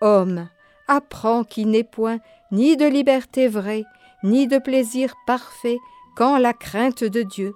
Homme, 0.00 0.48
apprends 0.88 1.44
qu'il 1.44 1.70
n'est 1.70 1.84
point 1.84 2.18
ni 2.52 2.76
de 2.76 2.86
liberté 2.86 3.48
vraie, 3.48 3.84
ni 4.22 4.46
de 4.46 4.58
plaisir 4.58 5.14
parfait 5.26 5.78
qu'en 6.16 6.38
la 6.38 6.52
crainte 6.52 7.04
de 7.04 7.22
Dieu, 7.22 7.54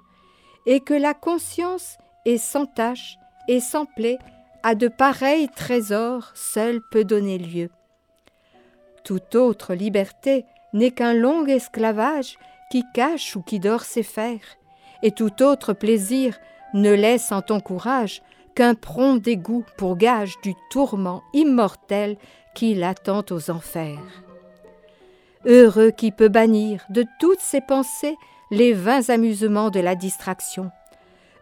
et 0.66 0.80
que 0.80 0.94
la 0.94 1.14
conscience 1.14 1.96
est 2.24 2.38
sans 2.38 2.66
tache 2.66 3.16
et 3.48 3.60
sans 3.60 3.86
plaie 3.86 4.18
à 4.62 4.74
de 4.74 4.88
pareils 4.88 5.48
trésors 5.48 6.32
seul 6.34 6.80
peut 6.90 7.04
donner 7.04 7.38
lieu. 7.38 7.70
Toute 9.04 9.34
autre 9.36 9.74
liberté 9.74 10.44
n'est 10.72 10.90
qu'un 10.90 11.14
long 11.14 11.46
esclavage 11.46 12.36
qui 12.70 12.84
cache 12.92 13.36
ou 13.36 13.42
qui 13.42 13.60
dort 13.60 13.84
ses 13.84 14.02
fers, 14.02 14.57
et 15.02 15.10
tout 15.10 15.42
autre 15.42 15.72
plaisir 15.72 16.38
ne 16.74 16.92
laisse 16.92 17.32
en 17.32 17.42
ton 17.42 17.60
courage 17.60 18.22
qu'un 18.54 18.74
prompt 18.74 19.22
dégoût 19.22 19.64
pour 19.76 19.96
gage 19.96 20.34
du 20.42 20.54
tourment 20.70 21.22
immortel 21.32 22.16
qui 22.54 22.74
l'attend 22.74 23.24
aux 23.30 23.50
enfers. 23.50 24.00
Heureux 25.46 25.90
qui 25.90 26.10
peut 26.10 26.28
bannir 26.28 26.84
de 26.90 27.04
toutes 27.20 27.40
ses 27.40 27.60
pensées 27.60 28.16
les 28.50 28.72
vains 28.72 29.08
amusements 29.08 29.70
de 29.70 29.80
la 29.80 29.94
distraction. 29.94 30.70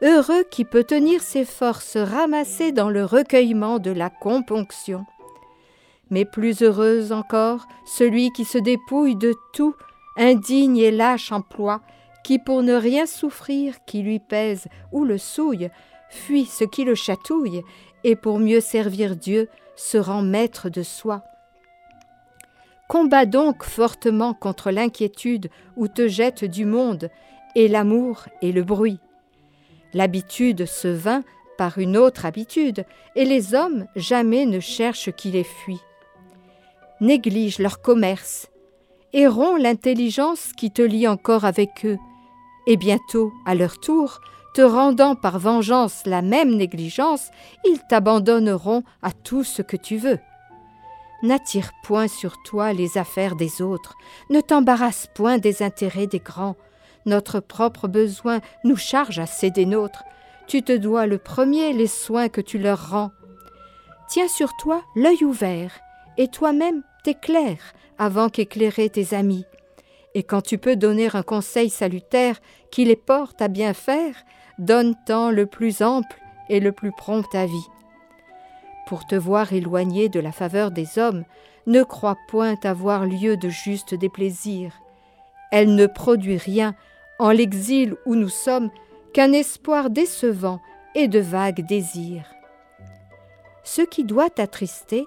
Heureux 0.02 0.44
qui 0.50 0.64
peut 0.64 0.84
tenir 0.84 1.22
ses 1.22 1.44
forces 1.46 1.96
ramassées 1.96 2.72
dans 2.72 2.90
le 2.90 3.04
recueillement 3.04 3.78
de 3.78 3.90
la 3.90 4.10
componction. 4.10 5.06
Mais 6.10 6.25
plus 6.25 6.62
heureuse 6.62 7.12
encore 7.12 7.66
celui 7.86 8.30
qui 8.30 8.44
se 8.44 8.58
dépouille 8.58 9.16
de 9.16 9.34
tout, 9.54 9.75
indigne 10.16 10.76
et 10.76 10.90
lâche 10.90 11.32
emploi, 11.32 11.80
qui 12.26 12.40
pour 12.40 12.64
ne 12.64 12.75
rien 12.75 13.06
souffrir 13.06 13.76
qui 13.85 14.02
lui 14.02 14.18
pèse 14.18 14.66
ou 14.90 15.04
le 15.04 15.16
souille, 15.16 15.71
fuit 16.11 16.45
ce 16.45 16.64
qui 16.64 16.83
le 16.83 16.97
chatouille, 16.97 17.62
et 18.02 18.16
pour 18.16 18.40
mieux 18.40 18.59
servir 18.59 19.14
Dieu 19.14 19.49
se 19.76 19.97
rend 19.97 20.23
maître 20.23 20.68
de 20.68 20.83
soi. 20.83 21.23
Combat 22.88 23.26
donc 23.26 23.62
fortement 23.62 24.35
contre 24.35 24.73
l'inquiétude 24.73 25.50
où 25.76 25.87
te 25.87 26.09
jette 26.09 26.45
du 26.45 26.64
monde, 26.64 27.11
et 27.54 27.68
l'amour 27.68 28.25
et 28.42 28.50
le 28.50 28.64
bruit. 28.64 28.99
L'habitude 29.95 30.66
se 30.66 30.88
vint 30.88 31.23
par 31.56 31.78
une 31.78 31.97
autre 31.97 32.26
habitude, 32.26 32.87
et 33.14 33.25
les 33.25 33.54
hommes 33.54 33.87
jamais 33.95 34.47
ne 34.47 34.59
cherchent 34.59 35.12
qui 35.12 35.30
les 35.30 35.45
fuit. 35.45 35.80
Néglige 37.00 37.61
leur 37.61 37.80
commerce, 37.80 38.50
et 39.12 39.28
rompt 39.28 39.62
l'intelligence 39.62 40.50
qui 40.56 40.73
te 40.73 40.83
lie 40.83 41.06
encore 41.06 41.45
avec 41.45 41.85
eux, 41.85 41.99
et 42.66 42.76
bientôt, 42.76 43.32
à 43.44 43.54
leur 43.54 43.78
tour, 43.78 44.20
te 44.54 44.62
rendant 44.62 45.14
par 45.14 45.38
vengeance 45.38 46.02
la 46.06 46.23
même 46.23 46.56
négligence, 46.56 47.30
ils 47.64 47.80
t'abandonneront 47.88 48.82
à 49.02 49.12
tout 49.12 49.44
ce 49.44 49.62
que 49.62 49.76
tu 49.76 49.99
veux. 49.99 50.18
N'attire 51.23 51.73
point 51.82 52.08
sur 52.08 52.42
toi 52.42 52.73
les 52.73 52.99
affaires 52.99 53.37
des 53.37 53.62
autres, 53.62 53.96
ne 54.30 54.40
t'embarrasse 54.40 55.08
point 55.14 55.38
des 55.38 55.62
intérêts 55.62 56.06
des 56.06 56.18
grands. 56.18 56.56
Notre 57.04 57.40
propre 57.40 57.88
besoin 57.88 58.40
nous 58.64 58.76
charge 58.76 59.18
assez 59.18 59.50
des 59.50 59.66
nôtres. 59.66 60.04
Tu 60.46 60.62
te 60.62 60.76
dois 60.76 61.06
le 61.06 61.18
premier 61.18 61.73
les 61.73 61.87
soins 61.87 62.28
que 62.28 62.40
tu 62.40 62.58
leur 62.58 62.90
rends. 62.90 63.11
Tiens 64.08 64.28
sur 64.28 64.56
toi 64.56 64.82
l'œil 64.94 65.25
ouvert, 65.25 65.73
et 66.16 66.28
toi-même 66.28 66.82
t'éclaire 67.02 67.75
avant 67.99 68.28
qu'éclairer 68.28 68.88
tes 68.88 69.14
amis 69.14 69.44
et 70.16 70.23
quand 70.23 70.40
tu 70.40 70.56
peux 70.56 70.76
donner 70.76 71.11
un 71.12 71.23
conseil 71.23 71.68
salutaire 71.68 72.40
qui 72.70 72.87
les 72.87 72.96
porte 72.96 73.42
à 73.42 73.49
bien 73.49 73.75
faire, 73.75 74.14
donne-t'en 74.58 75.30
le 75.30 75.44
plus 75.44 75.82
ample 75.82 76.16
et 76.49 76.58
le 76.58 76.73
plus 76.73 76.90
prompt 76.90 77.35
avis. 77.35 77.66
Pour 78.87 79.06
te 79.06 79.14
voir 79.14 79.52
éloigné 79.52 80.08
de 80.08 80.18
la 80.18 80.32
faveur 80.32 80.70
des 80.70 80.99
hommes, 80.99 81.25
ne 81.66 81.82
crois 81.82 82.16
point 82.28 82.54
avoir 82.64 83.04
lieu 83.04 83.37
de 83.37 83.50
juste 83.50 83.92
déplaisir. 83.92 84.73
Elle 85.52 85.75
ne 85.75 85.87
produit 85.87 86.38
rien, 86.38 86.75
en 87.18 87.30
l'exil 87.30 87.94
où 88.06 88.14
nous 88.14 88.30
sommes, 88.30 88.70
qu'un 89.12 89.35
espoir 89.35 89.90
décevant 89.90 90.61
et 90.94 91.08
de 91.08 91.20
vagues 91.20 91.66
désirs. 91.66 92.25
Ce 93.64 93.82
qui 93.82 94.02
doit 94.02 94.30
t'attrister, 94.30 95.04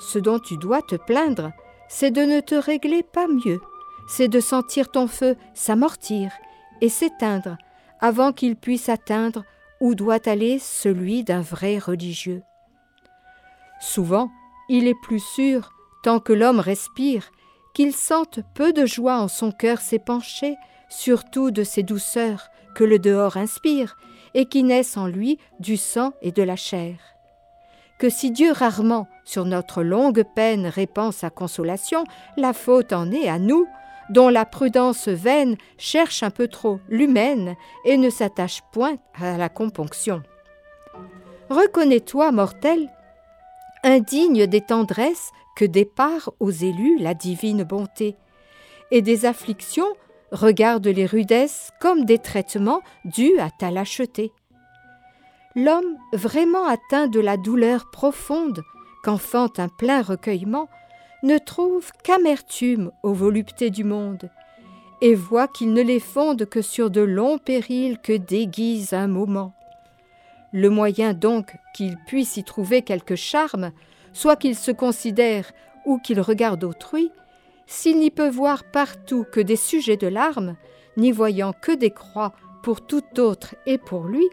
ce 0.00 0.18
dont 0.18 0.38
tu 0.38 0.56
dois 0.56 0.80
te 0.80 0.94
plaindre, 0.94 1.52
c'est 1.90 2.12
de 2.12 2.22
ne 2.22 2.40
te 2.40 2.54
régler 2.54 3.02
pas 3.02 3.26
mieux 3.28 3.60
c'est 4.08 4.28
de 4.28 4.40
sentir 4.40 4.90
ton 4.90 5.06
feu 5.06 5.36
s'amortir 5.54 6.32
et 6.80 6.88
s'éteindre 6.88 7.56
avant 8.00 8.32
qu'il 8.32 8.56
puisse 8.56 8.88
atteindre 8.88 9.44
où 9.80 9.94
doit 9.94 10.28
aller 10.28 10.58
celui 10.58 11.22
d'un 11.22 11.42
vrai 11.42 11.78
religieux. 11.78 12.42
Souvent, 13.80 14.30
il 14.68 14.88
est 14.88 15.00
plus 15.02 15.20
sûr, 15.20 15.72
tant 16.02 16.18
que 16.18 16.32
l'homme 16.32 16.58
respire, 16.58 17.30
qu'il 17.74 17.94
sente 17.94 18.40
peu 18.54 18.72
de 18.72 18.86
joie 18.86 19.18
en 19.18 19.28
son 19.28 19.52
cœur 19.52 19.80
s'épancher, 19.80 20.56
surtout 20.88 21.50
de 21.50 21.62
ces 21.62 21.82
douceurs 21.82 22.48
que 22.74 22.84
le 22.84 22.98
dehors 22.98 23.36
inspire, 23.36 23.96
et 24.34 24.46
qui 24.46 24.62
naissent 24.62 24.96
en 24.96 25.06
lui 25.06 25.38
du 25.60 25.76
sang 25.76 26.12
et 26.22 26.32
de 26.32 26.42
la 26.42 26.56
chair. 26.56 26.96
Que 27.98 28.08
si 28.08 28.30
Dieu 28.30 28.52
rarement, 28.52 29.08
sur 29.24 29.44
notre 29.44 29.82
longue 29.82 30.24
peine, 30.34 30.66
répand 30.66 31.12
sa 31.12 31.30
consolation, 31.30 32.04
la 32.36 32.52
faute 32.52 32.92
en 32.92 33.10
est 33.10 33.28
à 33.28 33.38
nous, 33.38 33.66
dont 34.10 34.28
la 34.28 34.44
prudence 34.44 35.08
vaine 35.08 35.56
cherche 35.76 36.22
un 36.22 36.30
peu 36.30 36.48
trop 36.48 36.80
l'humaine 36.88 37.56
et 37.84 37.96
ne 37.96 38.10
s'attache 38.10 38.62
point 38.72 38.96
à 39.20 39.36
la 39.36 39.48
componction. 39.48 40.22
Reconnais-toi, 41.50 42.32
mortel, 42.32 42.88
indigne 43.82 44.46
des 44.46 44.60
tendresses 44.60 45.30
que 45.56 45.64
départ 45.64 46.30
aux 46.40 46.50
élus 46.50 46.98
la 46.98 47.14
divine 47.14 47.64
bonté, 47.64 48.16
et 48.90 49.02
des 49.02 49.26
afflictions 49.26 49.88
regarde 50.30 50.86
les 50.86 51.06
rudesses 51.06 51.70
comme 51.80 52.04
des 52.04 52.18
traitements 52.18 52.82
dus 53.04 53.38
à 53.38 53.50
ta 53.50 53.70
lâcheté. 53.70 54.32
L'homme 55.56 55.96
vraiment 56.12 56.66
atteint 56.66 57.08
de 57.08 57.20
la 57.20 57.36
douleur 57.36 57.90
profonde 57.90 58.62
qu'enfante 59.02 59.58
un 59.58 59.68
plein 59.68 60.02
recueillement 60.02 60.68
ne 61.22 61.38
trouve 61.38 61.90
qu'amertume 62.04 62.92
aux 63.02 63.12
voluptés 63.12 63.70
du 63.70 63.84
monde, 63.84 64.30
et 65.00 65.14
voit 65.14 65.48
qu'il 65.48 65.72
ne 65.72 65.82
les 65.82 66.00
fonde 66.00 66.46
que 66.46 66.62
sur 66.62 66.90
de 66.90 67.00
longs 67.00 67.38
périls 67.38 67.98
que 67.98 68.16
déguise 68.16 68.92
un 68.92 69.06
moment. 69.06 69.52
Le 70.52 70.70
moyen 70.70 71.12
donc 71.14 71.56
qu'il 71.74 71.96
puisse 72.06 72.36
y 72.36 72.44
trouver 72.44 72.82
quelque 72.82 73.16
charme, 73.16 73.70
soit 74.12 74.36
qu'il 74.36 74.56
se 74.56 74.72
considère 74.72 75.52
ou 75.84 75.98
qu'il 75.98 76.20
regarde 76.20 76.64
autrui, 76.64 77.10
s'il 77.66 77.98
n'y 77.98 78.10
peut 78.10 78.30
voir 78.30 78.64
partout 78.64 79.24
que 79.30 79.40
des 79.40 79.56
sujets 79.56 79.96
de 79.96 80.06
larmes, 80.06 80.56
n'y 80.96 81.12
voyant 81.12 81.52
que 81.52 81.72
des 81.72 81.90
croix 81.90 82.32
pour 82.62 82.80
tout 82.80 83.20
autre 83.20 83.54
et 83.66 83.78
pour 83.78 84.04
lui, 84.04 84.26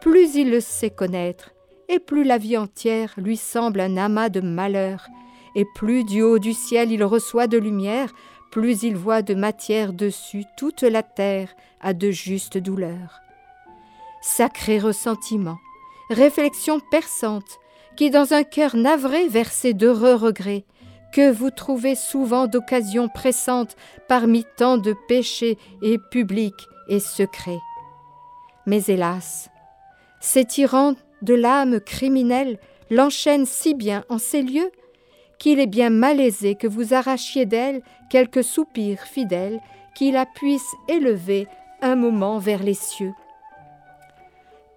plus 0.00 0.34
il 0.34 0.50
le 0.50 0.60
sait 0.60 0.90
connaître, 0.90 1.50
et 1.88 1.98
plus 1.98 2.24
la 2.24 2.38
vie 2.38 2.56
entière 2.56 3.12
lui 3.18 3.36
semble 3.36 3.80
un 3.80 3.96
amas 3.96 4.30
de 4.30 4.40
malheurs, 4.40 5.06
et 5.54 5.64
plus 5.74 6.04
du 6.04 6.22
haut 6.22 6.38
du 6.38 6.52
ciel 6.52 6.92
il 6.92 7.04
reçoit 7.04 7.46
de 7.46 7.58
lumière, 7.58 8.12
plus 8.50 8.82
il 8.82 8.96
voit 8.96 9.22
de 9.22 9.34
matière 9.34 9.92
dessus 9.92 10.44
toute 10.56 10.82
la 10.82 11.02
terre 11.02 11.54
à 11.80 11.94
de 11.94 12.10
justes 12.10 12.58
douleurs. 12.58 13.20
Sacré 14.20 14.78
ressentiment, 14.78 15.58
réflexion 16.10 16.80
perçante, 16.90 17.58
qui 17.96 18.10
dans 18.10 18.34
un 18.34 18.42
cœur 18.42 18.76
navré 18.76 19.28
versait 19.28 19.74
d'heureux 19.74 20.14
regrets, 20.14 20.64
que 21.12 21.30
vous 21.30 21.50
trouvez 21.50 21.94
souvent 21.94 22.46
d'occasions 22.46 23.08
pressantes 23.08 23.76
parmi 24.08 24.44
tant 24.56 24.78
de 24.78 24.94
péchés 25.08 25.58
et 25.82 25.98
publics 26.10 26.68
et 26.88 27.00
secrets. 27.00 27.58
Mais 28.66 28.82
hélas, 28.84 29.50
ces 30.20 30.44
tyrans 30.44 30.94
de 31.22 31.34
l'âme 31.34 31.80
criminelle 31.80 32.58
l'enchaînent 32.90 33.46
si 33.46 33.74
bien 33.74 34.04
en 34.08 34.18
ces 34.18 34.42
lieux 34.42 34.70
qu'il 35.40 35.58
est 35.58 35.66
bien 35.66 35.90
malaisé 35.90 36.54
que 36.54 36.68
vous 36.68 36.94
arrachiez 36.94 37.46
d'elle 37.46 37.82
quelques 38.10 38.44
soupirs 38.44 39.00
fidèles 39.00 39.58
qui 39.96 40.12
la 40.12 40.26
puissent 40.26 40.76
élever 40.86 41.48
un 41.82 41.96
moment 41.96 42.38
vers 42.38 42.62
les 42.62 42.74
cieux. 42.74 43.14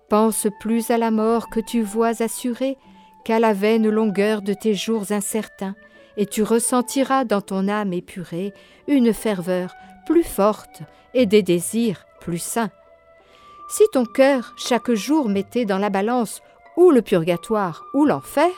Pense 0.10 0.48
plus 0.60 0.90
à 0.90 0.98
la 0.98 1.12
mort 1.12 1.50
que 1.50 1.60
tu 1.60 1.82
vois 1.82 2.24
assurée 2.24 2.78
qu'à 3.26 3.40
la 3.40 3.54
vaine 3.54 3.90
longueur 3.90 4.42
de 4.42 4.54
tes 4.54 4.74
jours 4.74 5.12
incertains, 5.12 5.76
et 6.18 6.26
tu 6.26 6.44
ressentiras 6.44 7.26
dans 7.26 7.42
ton 7.42 7.68
âme 7.68 7.94
épurée 7.94 8.54
une 8.88 9.14
ferveur 9.14 9.74
plus 10.06 10.24
forte 10.24 10.82
et 11.14 11.26
des 11.26 11.42
désirs 11.42 12.06
plus 12.22 12.42
sains. 12.42 12.70
Si 13.70 13.84
ton 13.92 14.06
cœur 14.06 14.54
chaque 14.58 14.92
jour 14.92 15.30
mettait 15.30 15.66
dans 15.66 15.80
la 15.80 15.90
balance 15.90 16.42
ou 16.78 16.92
le 16.92 17.02
purgatoire 17.02 17.84
ou 17.94 18.06
l'enfer, 18.06 18.52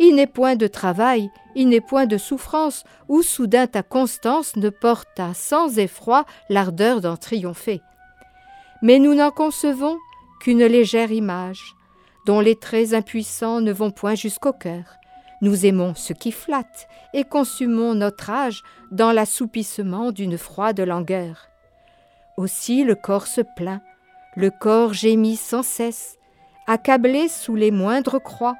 il 0.00 0.14
n'est 0.14 0.26
point 0.26 0.56
de 0.56 0.66
travail, 0.66 1.30
il 1.54 1.68
n'est 1.68 1.82
point 1.82 2.06
de 2.06 2.16
souffrance, 2.16 2.84
où 3.08 3.22
soudain 3.22 3.66
ta 3.66 3.82
constance 3.82 4.56
ne 4.56 4.70
porta 4.70 5.34
sans 5.34 5.78
effroi 5.78 6.24
l'ardeur 6.48 7.02
d'en 7.02 7.18
triompher. 7.18 7.82
Mais 8.80 8.98
nous 8.98 9.14
n'en 9.14 9.30
concevons 9.30 9.98
qu'une 10.40 10.64
légère 10.64 11.12
image, 11.12 11.74
dont 12.26 12.40
les 12.40 12.56
traits 12.56 12.94
impuissants 12.94 13.60
ne 13.60 13.72
vont 13.72 13.90
point 13.90 14.14
jusqu'au 14.14 14.54
cœur. 14.54 14.84
Nous 15.42 15.66
aimons 15.66 15.94
ce 15.94 16.14
qui 16.14 16.32
flatte 16.32 16.88
et 17.12 17.24
consumons 17.24 17.94
notre 17.94 18.30
âge 18.30 18.62
dans 18.90 19.12
l'assoupissement 19.12 20.12
d'une 20.12 20.38
froide 20.38 20.80
langueur. 20.80 21.48
Aussi 22.38 22.84
le 22.84 22.94
corps 22.94 23.26
se 23.26 23.42
plaint, 23.54 23.82
le 24.34 24.50
corps 24.50 24.94
gémit 24.94 25.36
sans 25.36 25.62
cesse, 25.62 26.16
accablé 26.66 27.28
sous 27.28 27.54
les 27.54 27.70
moindres 27.70 28.22
croix, 28.22 28.56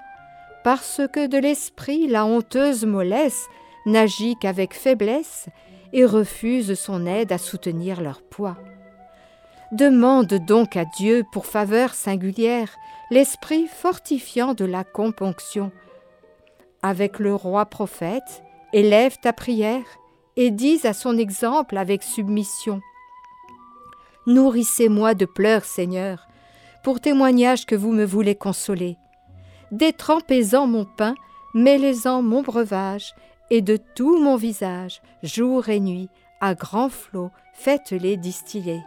parce 0.64 1.00
que 1.12 1.26
de 1.26 1.38
l'esprit 1.38 2.06
la 2.06 2.24
honteuse 2.24 2.84
mollesse 2.84 3.48
n'agit 3.86 4.36
qu'avec 4.36 4.74
faiblesse 4.74 5.48
et 5.92 6.04
refuse 6.04 6.78
son 6.78 7.06
aide 7.06 7.32
à 7.32 7.38
soutenir 7.38 8.00
leur 8.00 8.22
poids. 8.22 8.56
Demande 9.72 10.34
donc 10.34 10.76
à 10.76 10.84
Dieu 10.84 11.24
pour 11.32 11.46
faveur 11.46 11.94
singulière 11.94 12.70
l'esprit 13.10 13.66
fortifiant 13.66 14.54
de 14.54 14.64
la 14.64 14.84
componction. 14.84 15.70
Avec 16.82 17.18
le 17.18 17.34
roi 17.34 17.66
prophète, 17.66 18.42
élève 18.72 19.16
ta 19.20 19.32
prière 19.32 19.84
et 20.36 20.50
dis 20.50 20.80
à 20.84 20.92
son 20.92 21.18
exemple 21.18 21.76
avec 21.76 22.02
submission. 22.02 22.80
Nourrissez-moi 24.26 25.14
de 25.14 25.24
pleurs, 25.24 25.64
Seigneur, 25.64 26.26
pour 26.82 27.00
témoignage 27.00 27.66
que 27.66 27.74
vous 27.74 27.92
me 27.92 28.04
voulez 28.04 28.34
consoler 28.34 28.96
détrempez-en 29.72 30.66
mon 30.66 30.85
pain, 30.85 31.14
mêlez-en 31.54 32.22
mon 32.22 32.42
breuvage, 32.42 33.14
et 33.50 33.62
de 33.62 33.76
tout 33.76 34.20
mon 34.22 34.37
visage, 34.37 35.02
jour 35.22 35.68
et 35.68 35.80
nuit, 35.80 36.09
à 36.40 36.54
grands 36.54 36.88
flots, 36.88 37.30
faites-les 37.52 38.16
distiller. 38.16 38.80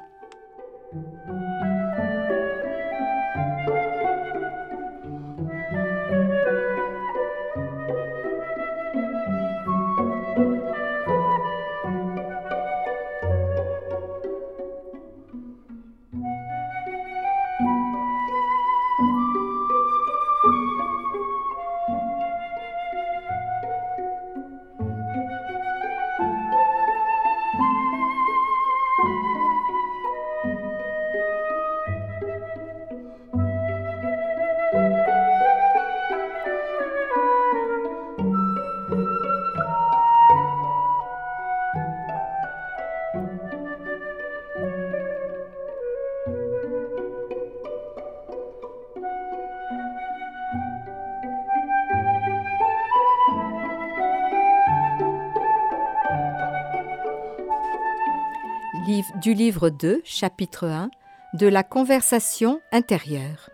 Du 59.23 59.33
livre 59.33 59.69
2, 59.69 60.01
chapitre 60.03 60.67
1, 60.67 60.91
de 61.35 61.47
la 61.47 61.63
conversation 61.63 62.59
intérieure. 62.73 63.49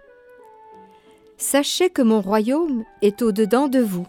Sachez 1.37 1.91
que 1.91 2.01
mon 2.01 2.21
royaume 2.21 2.85
est 3.03 3.21
au-dedans 3.21 3.67
de 3.67 3.79
vous, 3.79 4.07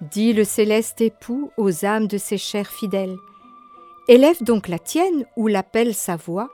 dit 0.00 0.32
le 0.32 0.42
céleste 0.42 1.00
époux 1.00 1.52
aux 1.56 1.84
âmes 1.84 2.08
de 2.08 2.18
ses 2.18 2.38
chers 2.38 2.72
fidèles. 2.72 3.14
Élève 4.08 4.42
donc 4.42 4.66
la 4.66 4.80
tienne 4.80 5.24
ou 5.36 5.46
l'appelle 5.46 5.94
sa 5.94 6.16
voix, 6.16 6.50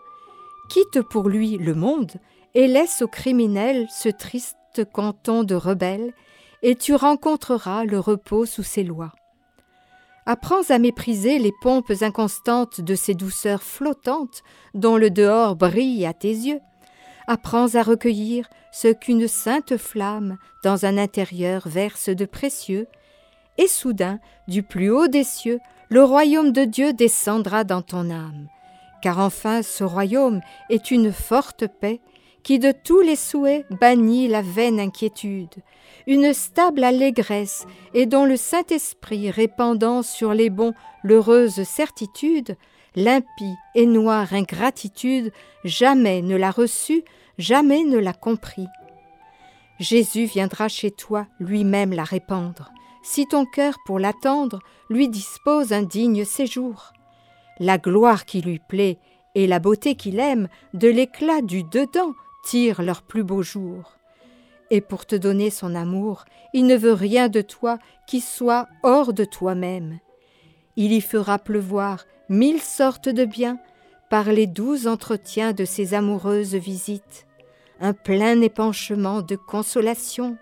quitte 0.69 1.01
pour 1.01 1.31
lui 1.31 1.57
le 1.57 1.75
monde 1.75 2.13
et 2.53 2.67
laisse 2.67 3.01
aux 3.01 3.09
criminels 3.09 3.87
ce 3.89 4.11
triste 4.11 4.85
canton 4.93 5.45
de 5.45 5.55
rebelles, 5.55 6.13
et 6.61 6.77
tu 6.77 6.95
rencontreras 6.95 7.85
le 7.85 7.99
repos 7.99 8.45
sous 8.45 8.63
ses 8.63 8.85
lois. 8.85 9.13
Apprends 10.25 10.71
à 10.71 10.79
mépriser 10.79 11.41
les 11.41 11.53
pompes 11.63 11.93
inconstantes 12.01 12.81
de 12.81 12.95
ces 12.95 13.15
douceurs 13.15 13.63
flottantes 13.63 14.45
dont 14.73 14.97
le 14.97 15.11
dehors 15.11 15.57
brille 15.57 16.07
à 16.07 16.13
tes 16.13 16.29
yeux. 16.29 16.61
Apprends 17.27 17.75
à 17.75 17.83
recueillir 17.83 18.49
ce 18.71 18.89
qu'une 18.89 19.27
sainte 19.27 19.77
flamme 19.77 20.39
dans 20.63 20.87
un 20.87 20.97
intérieur 20.97 21.67
verse 21.67 22.09
de 22.09 22.25
précieux, 22.25 22.87
et 23.59 23.67
soudain, 23.67 24.21
du 24.49 24.63
plus 24.63 24.91
haut 24.91 25.09
des 25.09 25.25
cieux, 25.25 25.59
le 25.89 26.05
royaume 26.05 26.53
de 26.53 26.65
Dieu 26.65 26.93
descendra 26.93 27.65
dans 27.65 27.83
ton 27.83 28.09
âme. 28.09 28.49
Car 29.03 29.19
enfin 29.19 29.63
ce 29.63 29.83
royaume 29.83 30.41
est 30.71 30.91
une 30.93 31.13
forte 31.13 31.67
paix 31.67 32.01
qui 32.43 32.59
de 32.59 32.73
tous 32.73 33.01
les 33.01 33.17
souhaits 33.17 33.65
bannit 33.71 34.29
la 34.29 34.43
vaine 34.43 34.81
inquiétude, 34.81 35.55
une 36.07 36.33
stable 36.33 36.85
allégresse, 36.85 37.67
et 37.95 38.07
dont 38.07 38.25
le 38.25 38.37
Saint-Esprit 38.37 39.31
répandant 39.31 40.03
sur 40.03 40.35
les 40.35 40.51
bons 40.51 40.75
l'heureuse 41.03 41.63
certitude, 41.63 42.57
l'impie 42.97 43.55
et 43.75 43.87
noire 43.87 44.33
ingratitude 44.33 45.33
jamais 45.65 46.23
ne 46.23 46.37
l'a 46.37 46.51
reçue, 46.51 47.05
jamais 47.39 47.85
ne 47.85 47.99
l'a 47.99 48.13
compris. 48.13 48.67
Jésus 49.79 50.25
viendra 50.25 50.69
chez 50.69 50.91
toi 50.91 51.27
lui-même 51.41 51.93
la 51.93 52.05
répandre, 52.05 52.71
si 53.03 53.27
ton 53.27 53.47
cœur 53.47 53.77
pour 53.85 53.99
l'attendre 53.99 54.61
lui 54.91 55.09
dispose 55.09 55.73
un 55.73 55.83
digne 55.83 56.25
séjour. 56.25 56.93
La 57.59 57.79
gloire 57.79 58.25
qui 58.25 58.41
lui 58.41 58.61
plaît 58.69 58.99
et 59.35 59.47
la 59.47 59.59
beauté 59.59 59.95
qu'il 59.95 60.21
aime, 60.21 60.49
de 60.75 60.89
l'éclat 60.89 61.41
du 61.43 61.65
dedans, 61.65 62.13
tirent 62.43 62.83
leur 62.83 63.03
plus 63.03 63.23
beau 63.23 63.43
jour. 63.43 63.97
Et 64.71 64.81
pour 64.81 65.07
te 65.07 65.17
donner 65.17 65.51
son 65.51 65.75
amour, 65.75 66.25
il 66.53 66.67
ne 66.67 66.77
veut 66.77 66.93
rien 66.93 67.29
de 67.29 67.41
toi 67.41 67.79
qui 68.07 68.21
soit 68.21 68.69
hors 68.83 69.13
de 69.13 69.25
toi-même. 69.25 69.99
Il 70.77 70.93
y 70.93 71.01
fera 71.01 71.39
pleuvoir 71.39 72.05
mille 72.29 72.61
sortes 72.61 73.09
de 73.09 73.25
biens 73.25 73.59
par 74.09 74.33
les 74.33 74.47
doux 74.47 74.87
entretiens 74.87 75.53
de 75.53 75.65
ses 75.65 75.95
amoureuses 75.95 76.55
visites, 76.55 77.27
un 77.81 77.93
plein 77.93 78.41
épanchement 78.41 79.23
de 79.23 79.37
consolation, 79.37 80.37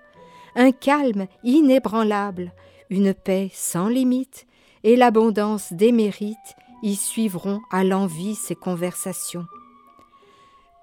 un 0.57 0.73
calme 0.73 1.27
inébranlable, 1.45 2.53
une 2.91 3.15
paix 3.15 3.51
sans 3.53 3.89
limite, 3.89 4.47
et 4.83 4.97
l'abondance 4.97 5.73
des 5.73 5.93
mérites 5.93 6.57
y 6.83 6.97
suivront 6.97 7.61
à 7.71 7.85
l'envie 7.85 8.35
ses 8.35 8.55
conversations. 8.55 9.47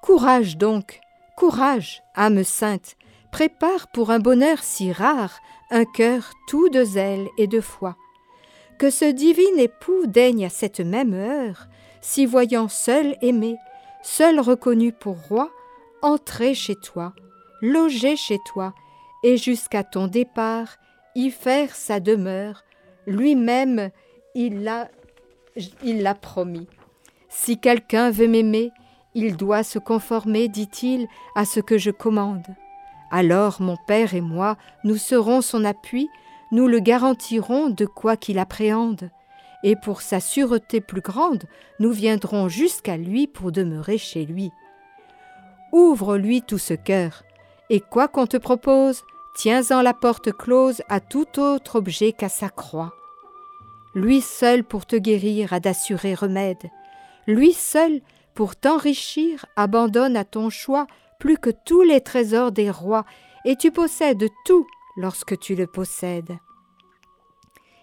Courage 0.02 0.58
donc, 0.58 1.00
courage, 1.38 2.02
âme 2.16 2.44
sainte, 2.44 2.98
prépare 3.32 3.88
pour 3.88 4.10
un 4.10 4.20
bonheur 4.20 4.64
si 4.64 4.92
rare 4.92 5.40
un 5.70 5.86
cœur 5.86 6.32
tout 6.48 6.68
de 6.70 6.84
zèle 6.84 7.28
et 7.38 7.48
de 7.48 7.62
foi. 7.62 7.96
Que 8.80 8.90
ce 8.90 9.06
divin 9.06 9.56
époux 9.58 10.08
daigne 10.08 10.46
à 10.46 10.50
cette 10.50 10.80
même 10.80 11.14
heure, 11.14 11.68
si 12.02 12.26
voyant 12.26 12.68
seul 12.68 13.16
aimé, 13.22 13.56
seul 14.02 14.40
reconnu 14.40 14.92
pour 14.92 15.22
roi, 15.28 15.52
entrer 16.02 16.56
chez 16.56 16.76
toi, 16.76 17.14
loger 17.62 18.16
chez 18.16 18.40
toi, 18.46 18.74
et 19.24 19.38
jusqu'à 19.38 19.84
ton 19.84 20.08
départ 20.08 20.78
y 21.16 21.30
faire 21.30 21.76
sa 21.76 22.00
demeure, 22.00 22.64
lui-même 23.06 23.92
il 24.36 24.64
l'a 24.64 24.90
il 25.84 26.02
l'a 26.02 26.16
promis. 26.16 26.68
Si 27.30 27.60
quelqu'un 27.60 28.12
veut 28.12 28.28
m'aimer, 28.28 28.72
il 29.18 29.36
doit 29.36 29.64
se 29.64 29.80
conformer, 29.80 30.48
dit-il, 30.48 31.08
à 31.34 31.44
ce 31.44 31.60
que 31.60 31.80
je 31.80 31.90
commande. 31.90 32.46
Alors 33.10 33.60
mon 33.64 33.76
Père 33.88 34.14
et 34.14 34.22
moi, 34.22 34.58
nous 34.84 34.98
serons 34.98 35.42
son 35.42 35.66
appui, 35.66 36.08
nous 36.52 36.68
le 36.68 36.80
garantirons 36.80 37.70
de 37.70 37.88
quoi 37.88 38.16
qu'il 38.16 38.38
appréhende, 38.38 39.10
et 39.64 39.76
pour 39.76 40.02
sa 40.02 40.20
sûreté 40.20 40.82
plus 40.82 41.02
grande, 41.02 41.46
nous 41.80 41.92
viendrons 41.92 42.48
jusqu'à 42.48 42.96
lui 42.96 43.26
pour 43.26 43.52
demeurer 43.52 43.98
chez 43.98 44.24
lui. 44.24 44.52
Ouvre-lui 45.72 46.44
tout 46.44 46.60
ce 46.60 46.76
cœur, 46.76 47.24
et 47.72 47.80
quoi 47.80 48.08
qu'on 48.08 48.28
te 48.28 48.38
propose, 48.38 49.04
tiens-en 49.36 49.82
la 49.82 49.96
porte 49.96 50.32
close 50.32 50.84
à 50.90 51.00
tout 51.00 51.40
autre 51.40 51.78
objet 51.78 52.12
qu'à 52.12 52.30
sa 52.30 52.50
croix. 52.50 52.94
Lui 53.96 54.22
seul 54.22 54.64
pour 54.64 54.86
te 54.86 54.96
guérir 54.96 55.54
a 55.54 55.60
d'assurer 55.60 56.14
remède, 56.14 56.70
lui 57.26 57.52
seul 57.52 58.02
pour 58.38 58.56
t'enrichir 58.56 59.48
abandonne 59.56 60.16
à 60.16 60.24
ton 60.24 60.52
choix 60.52 60.86
plus 61.18 61.40
que 61.40 61.50
tous 61.50 61.82
les 61.82 62.02
trésors 62.02 62.52
des 62.52 62.70
rois, 62.70 63.04
et 63.46 63.56
tu 63.56 63.72
possèdes 63.72 64.30
tout 64.46 64.68
lorsque 64.96 65.40
tu 65.40 65.56
le 65.56 65.66
possèdes. 65.66 66.38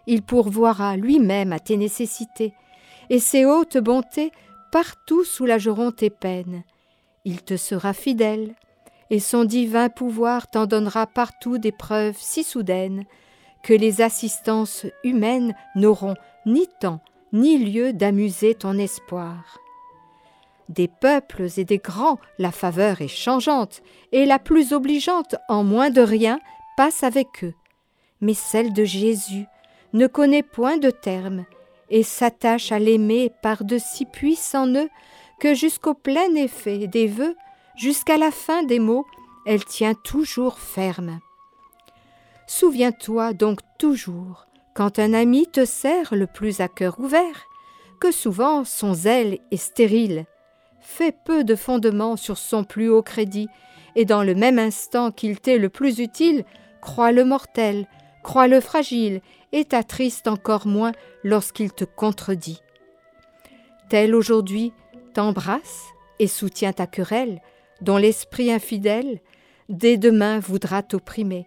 Il 0.07 0.23
pourvoira 0.23 0.97
lui-même 0.97 1.53
à 1.53 1.59
tes 1.59 1.77
nécessités, 1.77 2.55
et 3.11 3.19
ses 3.19 3.45
hautes 3.45 3.79
bontés 3.79 4.31
partout 4.71 5.25
soulageront 5.25 5.91
tes 5.91 6.09
peines. 6.09 6.63
Il 7.25 7.43
te 7.43 7.57
sera 7.57 7.93
fidèle, 7.93 8.55
et 9.11 9.19
son 9.19 9.45
divin 9.45 9.89
pouvoir 9.89 10.49
t'en 10.49 10.67
donnera 10.67 11.09
partout 11.09 11.59
des 11.59 11.73
preuves 11.73 12.17
si 12.17 12.45
soudaines 12.45 13.07
que 13.65 13.75
les 13.75 14.03
assistances 14.03 14.87
humaines 15.03 15.57
n'auront 15.75 16.15
ni 16.47 16.69
temps 16.79 17.01
ni 17.33 17.59
lieu 17.59 17.93
d'amuser 17.93 18.55
ton 18.55 18.79
espoir. 18.79 19.64
Des 20.69 20.89
peuples 20.89 21.49
et 21.57 21.65
des 21.65 21.79
grands, 21.79 22.19
la 22.39 22.51
faveur 22.51 23.01
est 23.01 23.09
changeante, 23.09 23.83
et 24.13 24.25
la 24.25 24.39
plus 24.39 24.73
obligeante, 24.73 25.37
en 25.49 25.63
moins 25.63 25.91
de 25.91 26.01
rien, 26.01 26.39
passe 26.77 27.03
avec 27.03 27.45
eux. 27.45 27.55
Mais 28.21 28.35
celle 28.35 28.73
de 28.73 28.85
Jésus 28.85 29.47
ne 29.93 30.07
connaît 30.07 30.43
point 30.43 30.79
de 30.79 30.91
terme, 30.91 31.45
et 31.91 32.03
s'attache 32.03 32.73
à 32.73 32.79
l'aimer 32.79 33.31
par 33.43 33.65
de 33.65 33.79
si 33.79 34.07
puissants 34.07 34.67
nœuds 34.67 34.89
que 35.39 35.55
jusqu'au 35.55 35.95
plein 35.95 36.35
effet 36.35 36.87
des 36.87 37.07
vœux, 37.07 37.37
jusqu'à 37.77 38.17
la 38.17 38.31
fin 38.31 38.63
des 38.63 38.79
mots, 38.79 39.07
elle 39.47 39.65
tient 39.65 39.95
toujours 39.95 40.59
ferme. 40.59 41.21
Souviens-toi 42.47 43.35
donc 43.35 43.61
toujours, 43.79 44.47
quand 44.75 44.99
un 44.99 45.13
ami 45.13 45.47
te 45.47 45.65
serre 45.65 46.15
le 46.15 46.27
plus 46.27 46.61
à 46.61 46.69
cœur 46.69 46.99
ouvert, 46.99 47.47
que 48.01 48.11
souvent 48.11 48.65
son 48.65 48.95
zèle 48.95 49.39
est 49.51 49.57
stérile, 49.57 50.27
fais 50.85 51.13
peu 51.13 51.45
de 51.45 51.57
fondement 51.57 52.17
sur 52.17 52.39
son 52.39 52.63
plus 52.63 52.89
haut 52.89 53.03
crédit, 53.03 53.49
et 53.97 54.05
dans 54.05 54.23
le 54.23 54.35
même 54.35 54.59
instant 54.59 55.11
qu'il 55.11 55.41
t'est 55.41 55.59
le 55.59 55.69
plus 55.69 55.99
utile, 55.99 56.45
crois 56.81 57.11
le 57.11 57.25
mortel, 57.25 57.87
crois 58.23 58.47
le 58.47 58.61
fragile, 58.61 59.21
et 59.53 59.65
t'attriste 59.65 60.29
encore 60.29 60.67
moins 60.67 60.93
lorsqu'il 61.23 61.73
te 61.73 61.85
contredit. 61.85 62.61
Tel 63.89 64.15
aujourd'hui 64.15 64.73
t'embrasse 65.15 65.85
et 66.19 66.29
soutient 66.29 66.73
ta 66.73 66.87
querelle, 66.87 67.41
dont 67.81 67.97
l'esprit 67.97 68.53
infidèle, 68.53 69.21
dès 69.69 69.97
demain 69.97 70.39
voudra 70.39 70.83
t'opprimer. 70.83 71.47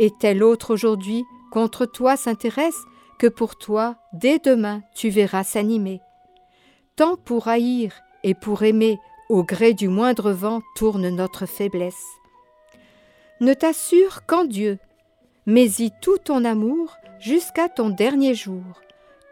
Et 0.00 0.10
tel 0.20 0.42
autre 0.42 0.72
aujourd'hui 0.72 1.24
contre 1.52 1.86
toi 1.86 2.16
s'intéresse, 2.16 2.78
que 3.18 3.26
pour 3.26 3.56
toi, 3.56 3.96
dès 4.12 4.38
demain, 4.38 4.82
tu 4.94 5.08
verras 5.08 5.42
s'animer. 5.42 6.00
Tant 6.96 7.16
pour 7.16 7.48
haïr 7.48 7.92
et 8.24 8.34
pour 8.34 8.62
aimer, 8.62 8.98
au 9.28 9.44
gré 9.44 9.74
du 9.74 9.88
moindre 9.88 10.32
vent 10.32 10.62
tourne 10.74 11.08
notre 11.10 11.46
faiblesse. 11.46 12.04
Ne 13.40 13.54
t'assure 13.54 14.26
qu'en 14.26 14.44
Dieu, 14.44 14.78
mais 15.46 15.66
y 15.78 15.90
tout 16.02 16.18
ton 16.18 16.44
amour 16.44 16.96
jusqu'à 17.20 17.68
ton 17.68 17.90
dernier 17.90 18.34
jour, 18.34 18.82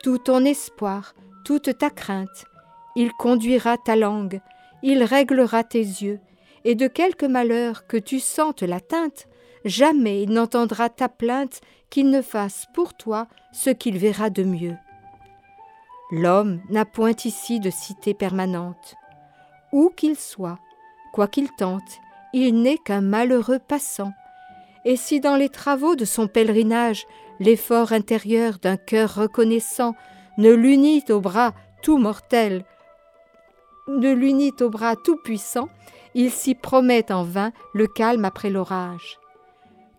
tout 0.03 0.19
ton 0.19 0.45
espoir, 0.45 1.15
toute 1.45 1.77
ta 1.79 1.91
crainte. 1.91 2.47
Il 2.95 3.13
conduira 3.13 3.77
ta 3.79 3.97
langue, 3.97 4.41
il 4.83 5.03
réglera 5.03 5.65
tes 5.65 5.81
yeux, 5.81 6.21
et 6.65 6.75
de 6.75 6.87
quelque 6.87 7.27
malheur 7.27 7.87
que 7.87 7.97
tu 7.97 8.21
sentes 8.21 8.63
l'atteinte, 8.63 9.29
jamais 9.65 10.23
il 10.23 10.31
n'entendra 10.31 10.89
ta 10.89 11.09
plainte 11.09 11.61
qu'il 11.91 12.11
ne 12.11 12.23
fasse 12.23 12.67
pour 12.75 12.95
toi 12.95 13.29
ce 13.53 13.71
qu'il 13.71 13.99
verra 13.99 14.31
de 14.31 14.43
mieux. 14.43 14.77
L'homme 16.11 16.61
n'a 16.71 16.85
point 16.85 17.15
ici 17.25 17.59
de 17.59 17.71
cité 17.71 18.15
permanente. 18.15 18.95
Où 19.73 19.91
qu'il 19.97 20.17
soit, 20.17 20.59
quoi 21.13 21.27
qu'il 21.27 21.51
tente, 21.51 21.99
il 22.33 22.63
n'est 22.63 22.79
qu'un 22.79 23.01
malheureux 23.01 23.59
passant. 23.59 24.13
Et 24.85 24.97
si 24.97 25.21
dans 25.21 25.37
les 25.37 25.49
travaux 25.49 25.97
de 25.97 26.05
son 26.05 26.29
pèlerinage, 26.29 27.07
l'effort 27.41 27.93
intérieur 27.93 28.59
d'un 28.63 28.77
cœur 28.77 29.15
reconnaissant 29.15 29.95
ne 30.39 30.53
l'unit 30.53 31.05
au 31.11 31.21
bras 31.21 31.55
tout 31.83 31.99
mortel, 31.99 32.65
ne 33.89 34.13
l'unit 34.13 34.55
au 34.61 34.71
bras 34.71 34.95
tout 34.97 35.17
puissant, 35.17 35.69
il 36.15 36.31
s'y 36.31 36.55
promet 36.55 37.11
en 37.13 37.25
vain 37.25 37.53
le 37.75 37.87
calme 37.87 38.25
après 38.25 38.51
l'orage. 38.51 39.19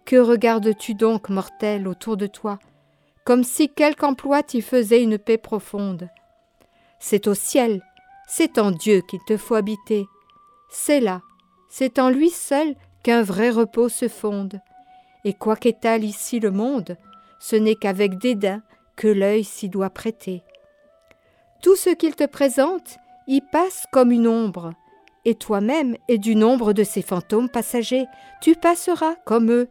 Que 0.05 0.15
regardes-tu 0.15 0.93
donc, 0.93 1.29
mortel, 1.29 1.87
autour 1.87 2.15
de 2.15 2.27
toi, 2.27 2.59
comme 3.27 3.43
si 3.43 3.67
quelque 3.67 4.05
emploi 4.05 4.41
t'y 4.41 4.61
faisait 4.61 5.03
une 5.03 5.17
paix 5.17 5.37
profonde 5.37 6.09
C'est 6.97 7.27
au 7.27 7.33
ciel, 7.33 7.83
c'est 8.25 8.57
en 8.57 8.71
Dieu 8.71 9.01
qu'il 9.01 9.19
te 9.27 9.35
faut 9.35 9.55
habiter. 9.55 10.05
C'est 10.69 11.01
là, 11.01 11.21
c'est 11.67 11.99
en 11.99 12.09
lui 12.09 12.29
seul 12.29 12.73
qu'un 13.03 13.23
vrai 13.23 13.49
repos 13.49 13.89
se 13.89 14.07
fonde. 14.07 14.61
Et 15.25 15.33
quoi 15.33 15.57
qu'étale 15.57 16.05
ici 16.05 16.39
le 16.39 16.51
monde, 16.51 16.95
ce 17.41 17.57
n'est 17.57 17.75
qu'avec 17.75 18.17
dédain 18.17 18.63
que 18.95 19.09
l'œil 19.09 19.43
s'y 19.43 19.67
doit 19.67 19.89
prêter. 19.89 20.41
Tout 21.61 21.75
ce 21.75 21.89
qu'il 21.89 22.15
te 22.15 22.27
présente 22.27 22.95
y 23.27 23.41
passe 23.41 23.87
comme 23.91 24.13
une 24.13 24.29
ombre, 24.29 24.71
et 25.25 25.35
toi-même 25.35 25.97
es 26.07 26.17
du 26.17 26.37
nombre 26.37 26.71
de 26.71 26.85
ces 26.85 27.01
fantômes 27.01 27.49
passagers, 27.49 28.05
tu 28.39 28.55
passeras 28.55 29.15
comme 29.25 29.51
eux, 29.51 29.67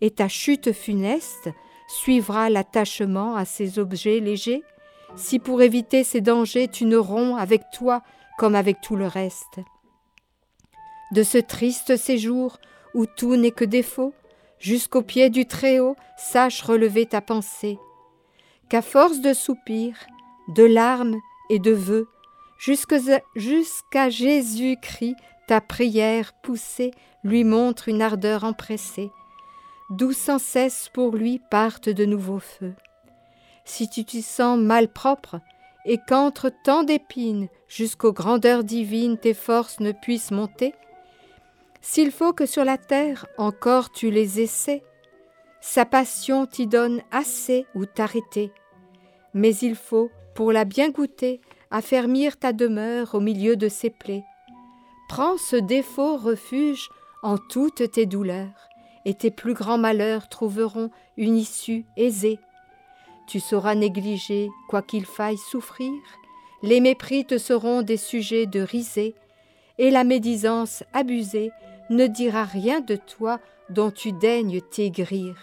et 0.00 0.10
ta 0.10 0.26
chute 0.26 0.72
funeste 0.72 1.50
suivra 1.88 2.50
l'attachement 2.50 3.36
à 3.36 3.44
ces 3.44 3.78
objets 3.78 4.20
légers, 4.20 4.62
si 5.14 5.38
pour 5.38 5.62
éviter 5.62 6.04
ces 6.04 6.20
dangers 6.20 6.68
tu 6.68 6.84
ne 6.84 6.96
romps 6.96 7.36
avec 7.36 7.62
toi 7.72 8.02
comme 8.38 8.54
avec 8.54 8.80
tout 8.80 8.96
le 8.96 9.06
reste. 9.06 9.60
De 11.12 11.22
ce 11.22 11.38
triste 11.38 11.96
séjour 11.96 12.58
où 12.94 13.06
tout 13.06 13.36
n'est 13.36 13.52
que 13.52 13.64
défaut, 13.64 14.12
jusqu'au 14.58 15.02
pied 15.02 15.30
du 15.30 15.46
Très-Haut, 15.46 15.96
sache 16.16 16.62
relever 16.62 17.06
ta 17.06 17.20
pensée, 17.20 17.78
qu'à 18.68 18.82
force 18.82 19.20
de 19.20 19.32
soupirs, 19.32 19.98
de 20.48 20.64
larmes 20.64 21.16
et 21.50 21.58
de 21.58 21.72
vœux, 21.72 22.08
jusqu'à 22.58 24.08
Jésus-Christ, 24.08 25.16
ta 25.46 25.60
prière 25.60 26.32
poussée 26.42 26.90
lui 27.22 27.44
montre 27.44 27.88
une 27.88 28.02
ardeur 28.02 28.44
empressée, 28.44 29.10
d'où 29.90 30.12
sans 30.12 30.38
cesse 30.38 30.88
pour 30.92 31.16
lui 31.16 31.40
partent 31.50 31.88
de 31.88 32.04
nouveaux 32.04 32.40
feux. 32.40 32.74
Si 33.64 33.88
tu 33.88 34.04
t'y 34.04 34.22
sens 34.22 34.58
malpropre, 34.58 35.36
et 35.86 35.98
qu'entre 35.98 36.50
tant 36.64 36.82
d'épines 36.82 37.48
jusqu'aux 37.68 38.12
grandeurs 38.12 38.64
divines 38.64 39.16
tes 39.16 39.34
forces 39.34 39.78
ne 39.78 39.92
puissent 39.92 40.32
monter, 40.32 40.74
s'il 41.80 42.10
faut 42.10 42.32
que 42.32 42.44
sur 42.44 42.64
la 42.64 42.76
terre 42.76 43.26
encore 43.38 43.92
tu 43.92 44.10
les 44.10 44.40
essaies, 44.40 44.82
sa 45.60 45.84
passion 45.84 46.46
t'y 46.46 46.66
donne 46.66 47.02
assez 47.12 47.66
ou 47.74 47.86
t'arrêter, 47.86 48.52
mais 49.32 49.54
il 49.56 49.76
faut, 49.76 50.10
pour 50.34 50.52
la 50.52 50.64
bien 50.64 50.90
goûter, 50.90 51.40
affermir 51.70 52.36
ta 52.36 52.52
demeure 52.52 53.14
au 53.14 53.20
milieu 53.20 53.56
de 53.56 53.68
ses 53.68 53.90
plaies. 53.90 54.24
Prends 55.08 55.36
ce 55.36 55.56
défaut 55.56 56.16
refuge 56.16 56.88
en 57.22 57.38
toutes 57.38 57.92
tes 57.92 58.06
douleurs, 58.06 58.68
et 59.06 59.14
tes 59.14 59.30
plus 59.30 59.54
grands 59.54 59.78
malheurs 59.78 60.28
trouveront 60.28 60.90
une 61.16 61.36
issue 61.36 61.86
aisée. 61.96 62.40
Tu 63.28 63.38
sauras 63.38 63.76
négliger, 63.76 64.50
quoi 64.68 64.82
qu'il 64.82 65.06
faille 65.06 65.38
souffrir, 65.38 65.92
les 66.62 66.80
mépris 66.80 67.24
te 67.24 67.38
seront 67.38 67.82
des 67.82 67.96
sujets 67.96 68.46
de 68.46 68.60
risée, 68.60 69.14
et 69.78 69.90
la 69.90 70.02
médisance 70.02 70.82
abusée 70.92 71.52
ne 71.88 72.08
dira 72.08 72.44
rien 72.44 72.80
de 72.80 72.96
toi 72.96 73.38
dont 73.70 73.92
tu 73.92 74.10
daignes 74.10 74.60
t'aigrir. 74.60 75.36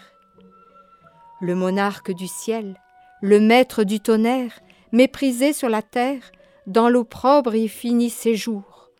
Le 1.40 1.54
monarque 1.54 2.12
du 2.12 2.26
ciel, 2.26 2.78
le 3.22 3.40
maître 3.40 3.82
du 3.82 3.98
tonnerre, 3.98 4.60
méprisé 4.92 5.54
sur 5.54 5.70
la 5.70 5.80
terre, 5.80 6.32
dans 6.66 6.90
l'opprobre 6.90 7.54
y 7.54 7.68
finit 7.68 8.10
ses 8.10 8.36
jours. 8.36 8.90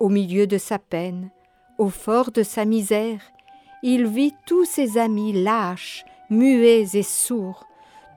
Au 0.00 0.08
milieu 0.08 0.46
de 0.46 0.56
sa 0.56 0.78
peine, 0.78 1.30
au 1.76 1.90
fort 1.90 2.30
de 2.30 2.42
sa 2.42 2.64
misère, 2.64 3.20
il 3.88 4.08
vit 4.08 4.34
tous 4.46 4.64
ses 4.64 4.98
amis 4.98 5.32
lâches, 5.32 6.04
muets 6.28 6.88
et 6.94 7.04
sourds. 7.04 7.68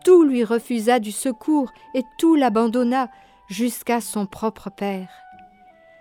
Tout 0.04 0.24
lui 0.24 0.44
refusa 0.44 0.98
du 0.98 1.12
secours 1.12 1.72
et 1.94 2.02
tout 2.18 2.34
l'abandonna 2.34 3.08
jusqu'à 3.50 4.02
son 4.02 4.26
propre 4.26 4.72
père. 4.72 5.12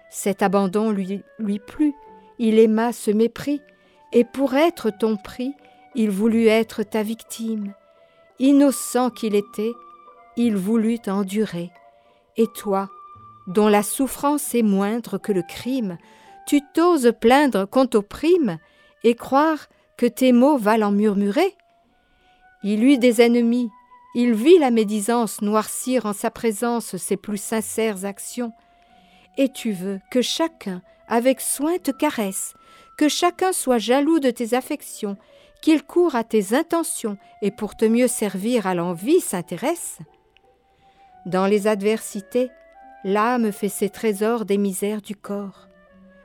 Cet 0.08 0.42
abandon 0.42 0.90
lui, 0.90 1.22
plut, 1.66 1.94
il 2.38 2.58
aima 2.58 2.94
ce 2.94 3.10
mépris, 3.10 3.60
et 4.12 4.24
pour 4.24 4.54
être 4.54 4.88
ton 4.88 5.18
prix, 5.18 5.52
il 5.94 6.10
voulut 6.10 6.46
être 6.46 6.82
ta 6.82 7.02
victime. 7.02 7.74
Innocent 8.38 9.10
qu'il 9.10 9.34
était, 9.34 9.72
il 10.38 10.56
voulut 10.56 11.00
endurer. 11.08 11.70
Et 12.38 12.46
toi, 12.46 12.88
dont 13.46 13.68
la 13.68 13.82
souffrance 13.82 14.54
est 14.54 14.62
moindre 14.62 15.18
que 15.18 15.32
le 15.32 15.42
crime, 15.42 15.98
tu 16.46 16.62
t'oses 16.72 17.12
plaindre 17.20 17.68
qu'on 17.68 17.84
t'opprime 17.84 18.58
et 19.04 19.14
croire 19.14 19.68
que 19.96 20.06
tes 20.06 20.32
mots 20.32 20.58
valent 20.58 20.88
en 20.88 20.92
murmurer 20.92 21.56
Il 22.62 22.84
eut 22.84 22.98
des 22.98 23.20
ennemis, 23.20 23.70
il 24.14 24.34
vit 24.34 24.58
la 24.58 24.70
médisance 24.70 25.42
noircir 25.42 26.06
en 26.06 26.12
sa 26.12 26.30
présence 26.30 26.96
ses 26.96 27.16
plus 27.16 27.40
sincères 27.40 28.04
actions. 28.04 28.52
Et 29.36 29.52
tu 29.52 29.72
veux 29.72 30.00
que 30.10 30.22
chacun, 30.22 30.82
avec 31.06 31.40
soin, 31.40 31.78
te 31.78 31.90
caresse, 31.90 32.54
que 32.96 33.08
chacun 33.08 33.52
soit 33.52 33.78
jaloux 33.78 34.18
de 34.18 34.30
tes 34.30 34.54
affections, 34.54 35.16
qu'il 35.62 35.82
court 35.82 36.14
à 36.14 36.24
tes 36.24 36.54
intentions 36.54 37.18
et 37.42 37.50
pour 37.50 37.76
te 37.76 37.84
mieux 37.84 38.08
servir 38.08 38.66
à 38.66 38.74
l'envie 38.74 39.20
s'intéresse 39.20 39.98
dans 41.28 41.46
les 41.46 41.66
adversités, 41.66 42.50
l'âme 43.04 43.52
fait 43.52 43.68
ses 43.68 43.90
trésors 43.90 44.46
des 44.46 44.56
misères 44.56 45.02
du 45.02 45.14
corps. 45.14 45.68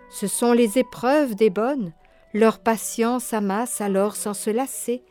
Ce 0.09 0.27
sont 0.27 0.53
les 0.53 0.77
épreuves 0.77 1.36
des 1.36 1.49
bonnes, 1.49 1.91
leur 2.33 2.59
patience 2.59 3.33
amasse 3.33 3.81
alors 3.81 4.15
sans 4.15 4.33
se 4.33 4.49
lasser. 4.49 5.03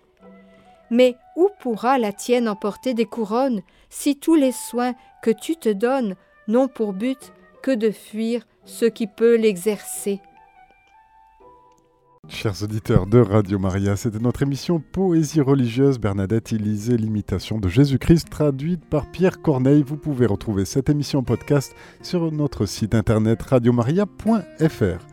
Mais 0.91 1.17
où 1.37 1.49
pourra 1.61 1.99
la 1.99 2.13
tienne 2.13 2.49
emporter 2.49 2.95
des 2.95 3.07
couronnes 3.07 3.63
si 3.89 4.17
tous 4.17 4.35
les 4.35 4.53
soins 4.53 4.95
que 5.23 5.31
tu 5.31 5.57
te 5.57 5.69
donnes 5.69 6.17
n'ont 6.49 6.69
pour 6.69 6.93
but 6.93 7.33
que 7.63 7.71
de 7.71 7.91
fuir 7.91 8.47
ce 8.65 8.85
qui 8.85 9.07
peut 9.07 9.37
l'exercer? 9.37 10.21
Chers 12.29 12.63
auditeurs 12.63 13.07
de 13.07 13.19
Radio 13.19 13.59
Maria, 13.59 13.97
c'était 13.97 14.21
notre 14.21 14.43
émission 14.43 14.81
Poésie 14.81 15.41
religieuse. 15.41 15.99
Bernadette 15.99 16.53
y 16.53 16.59
lisait 16.59 16.97
l'imitation 16.97 17.59
de 17.59 17.69
Jésus-Christ 17.69 18.31
traduite 18.31 18.85
par 18.85 19.11
Pierre 19.11 19.43
Corneille. 19.43 19.83
Vous 19.83 19.97
pouvez 19.97 20.27
retrouver 20.27 20.65
cette 20.65 20.89
émission 20.89 21.25
podcast 21.25 21.75
sur 22.01 22.31
notre 22.31 22.65
site 22.65 22.95
internet 22.95 23.43
radiomaria.fr. 23.43 25.07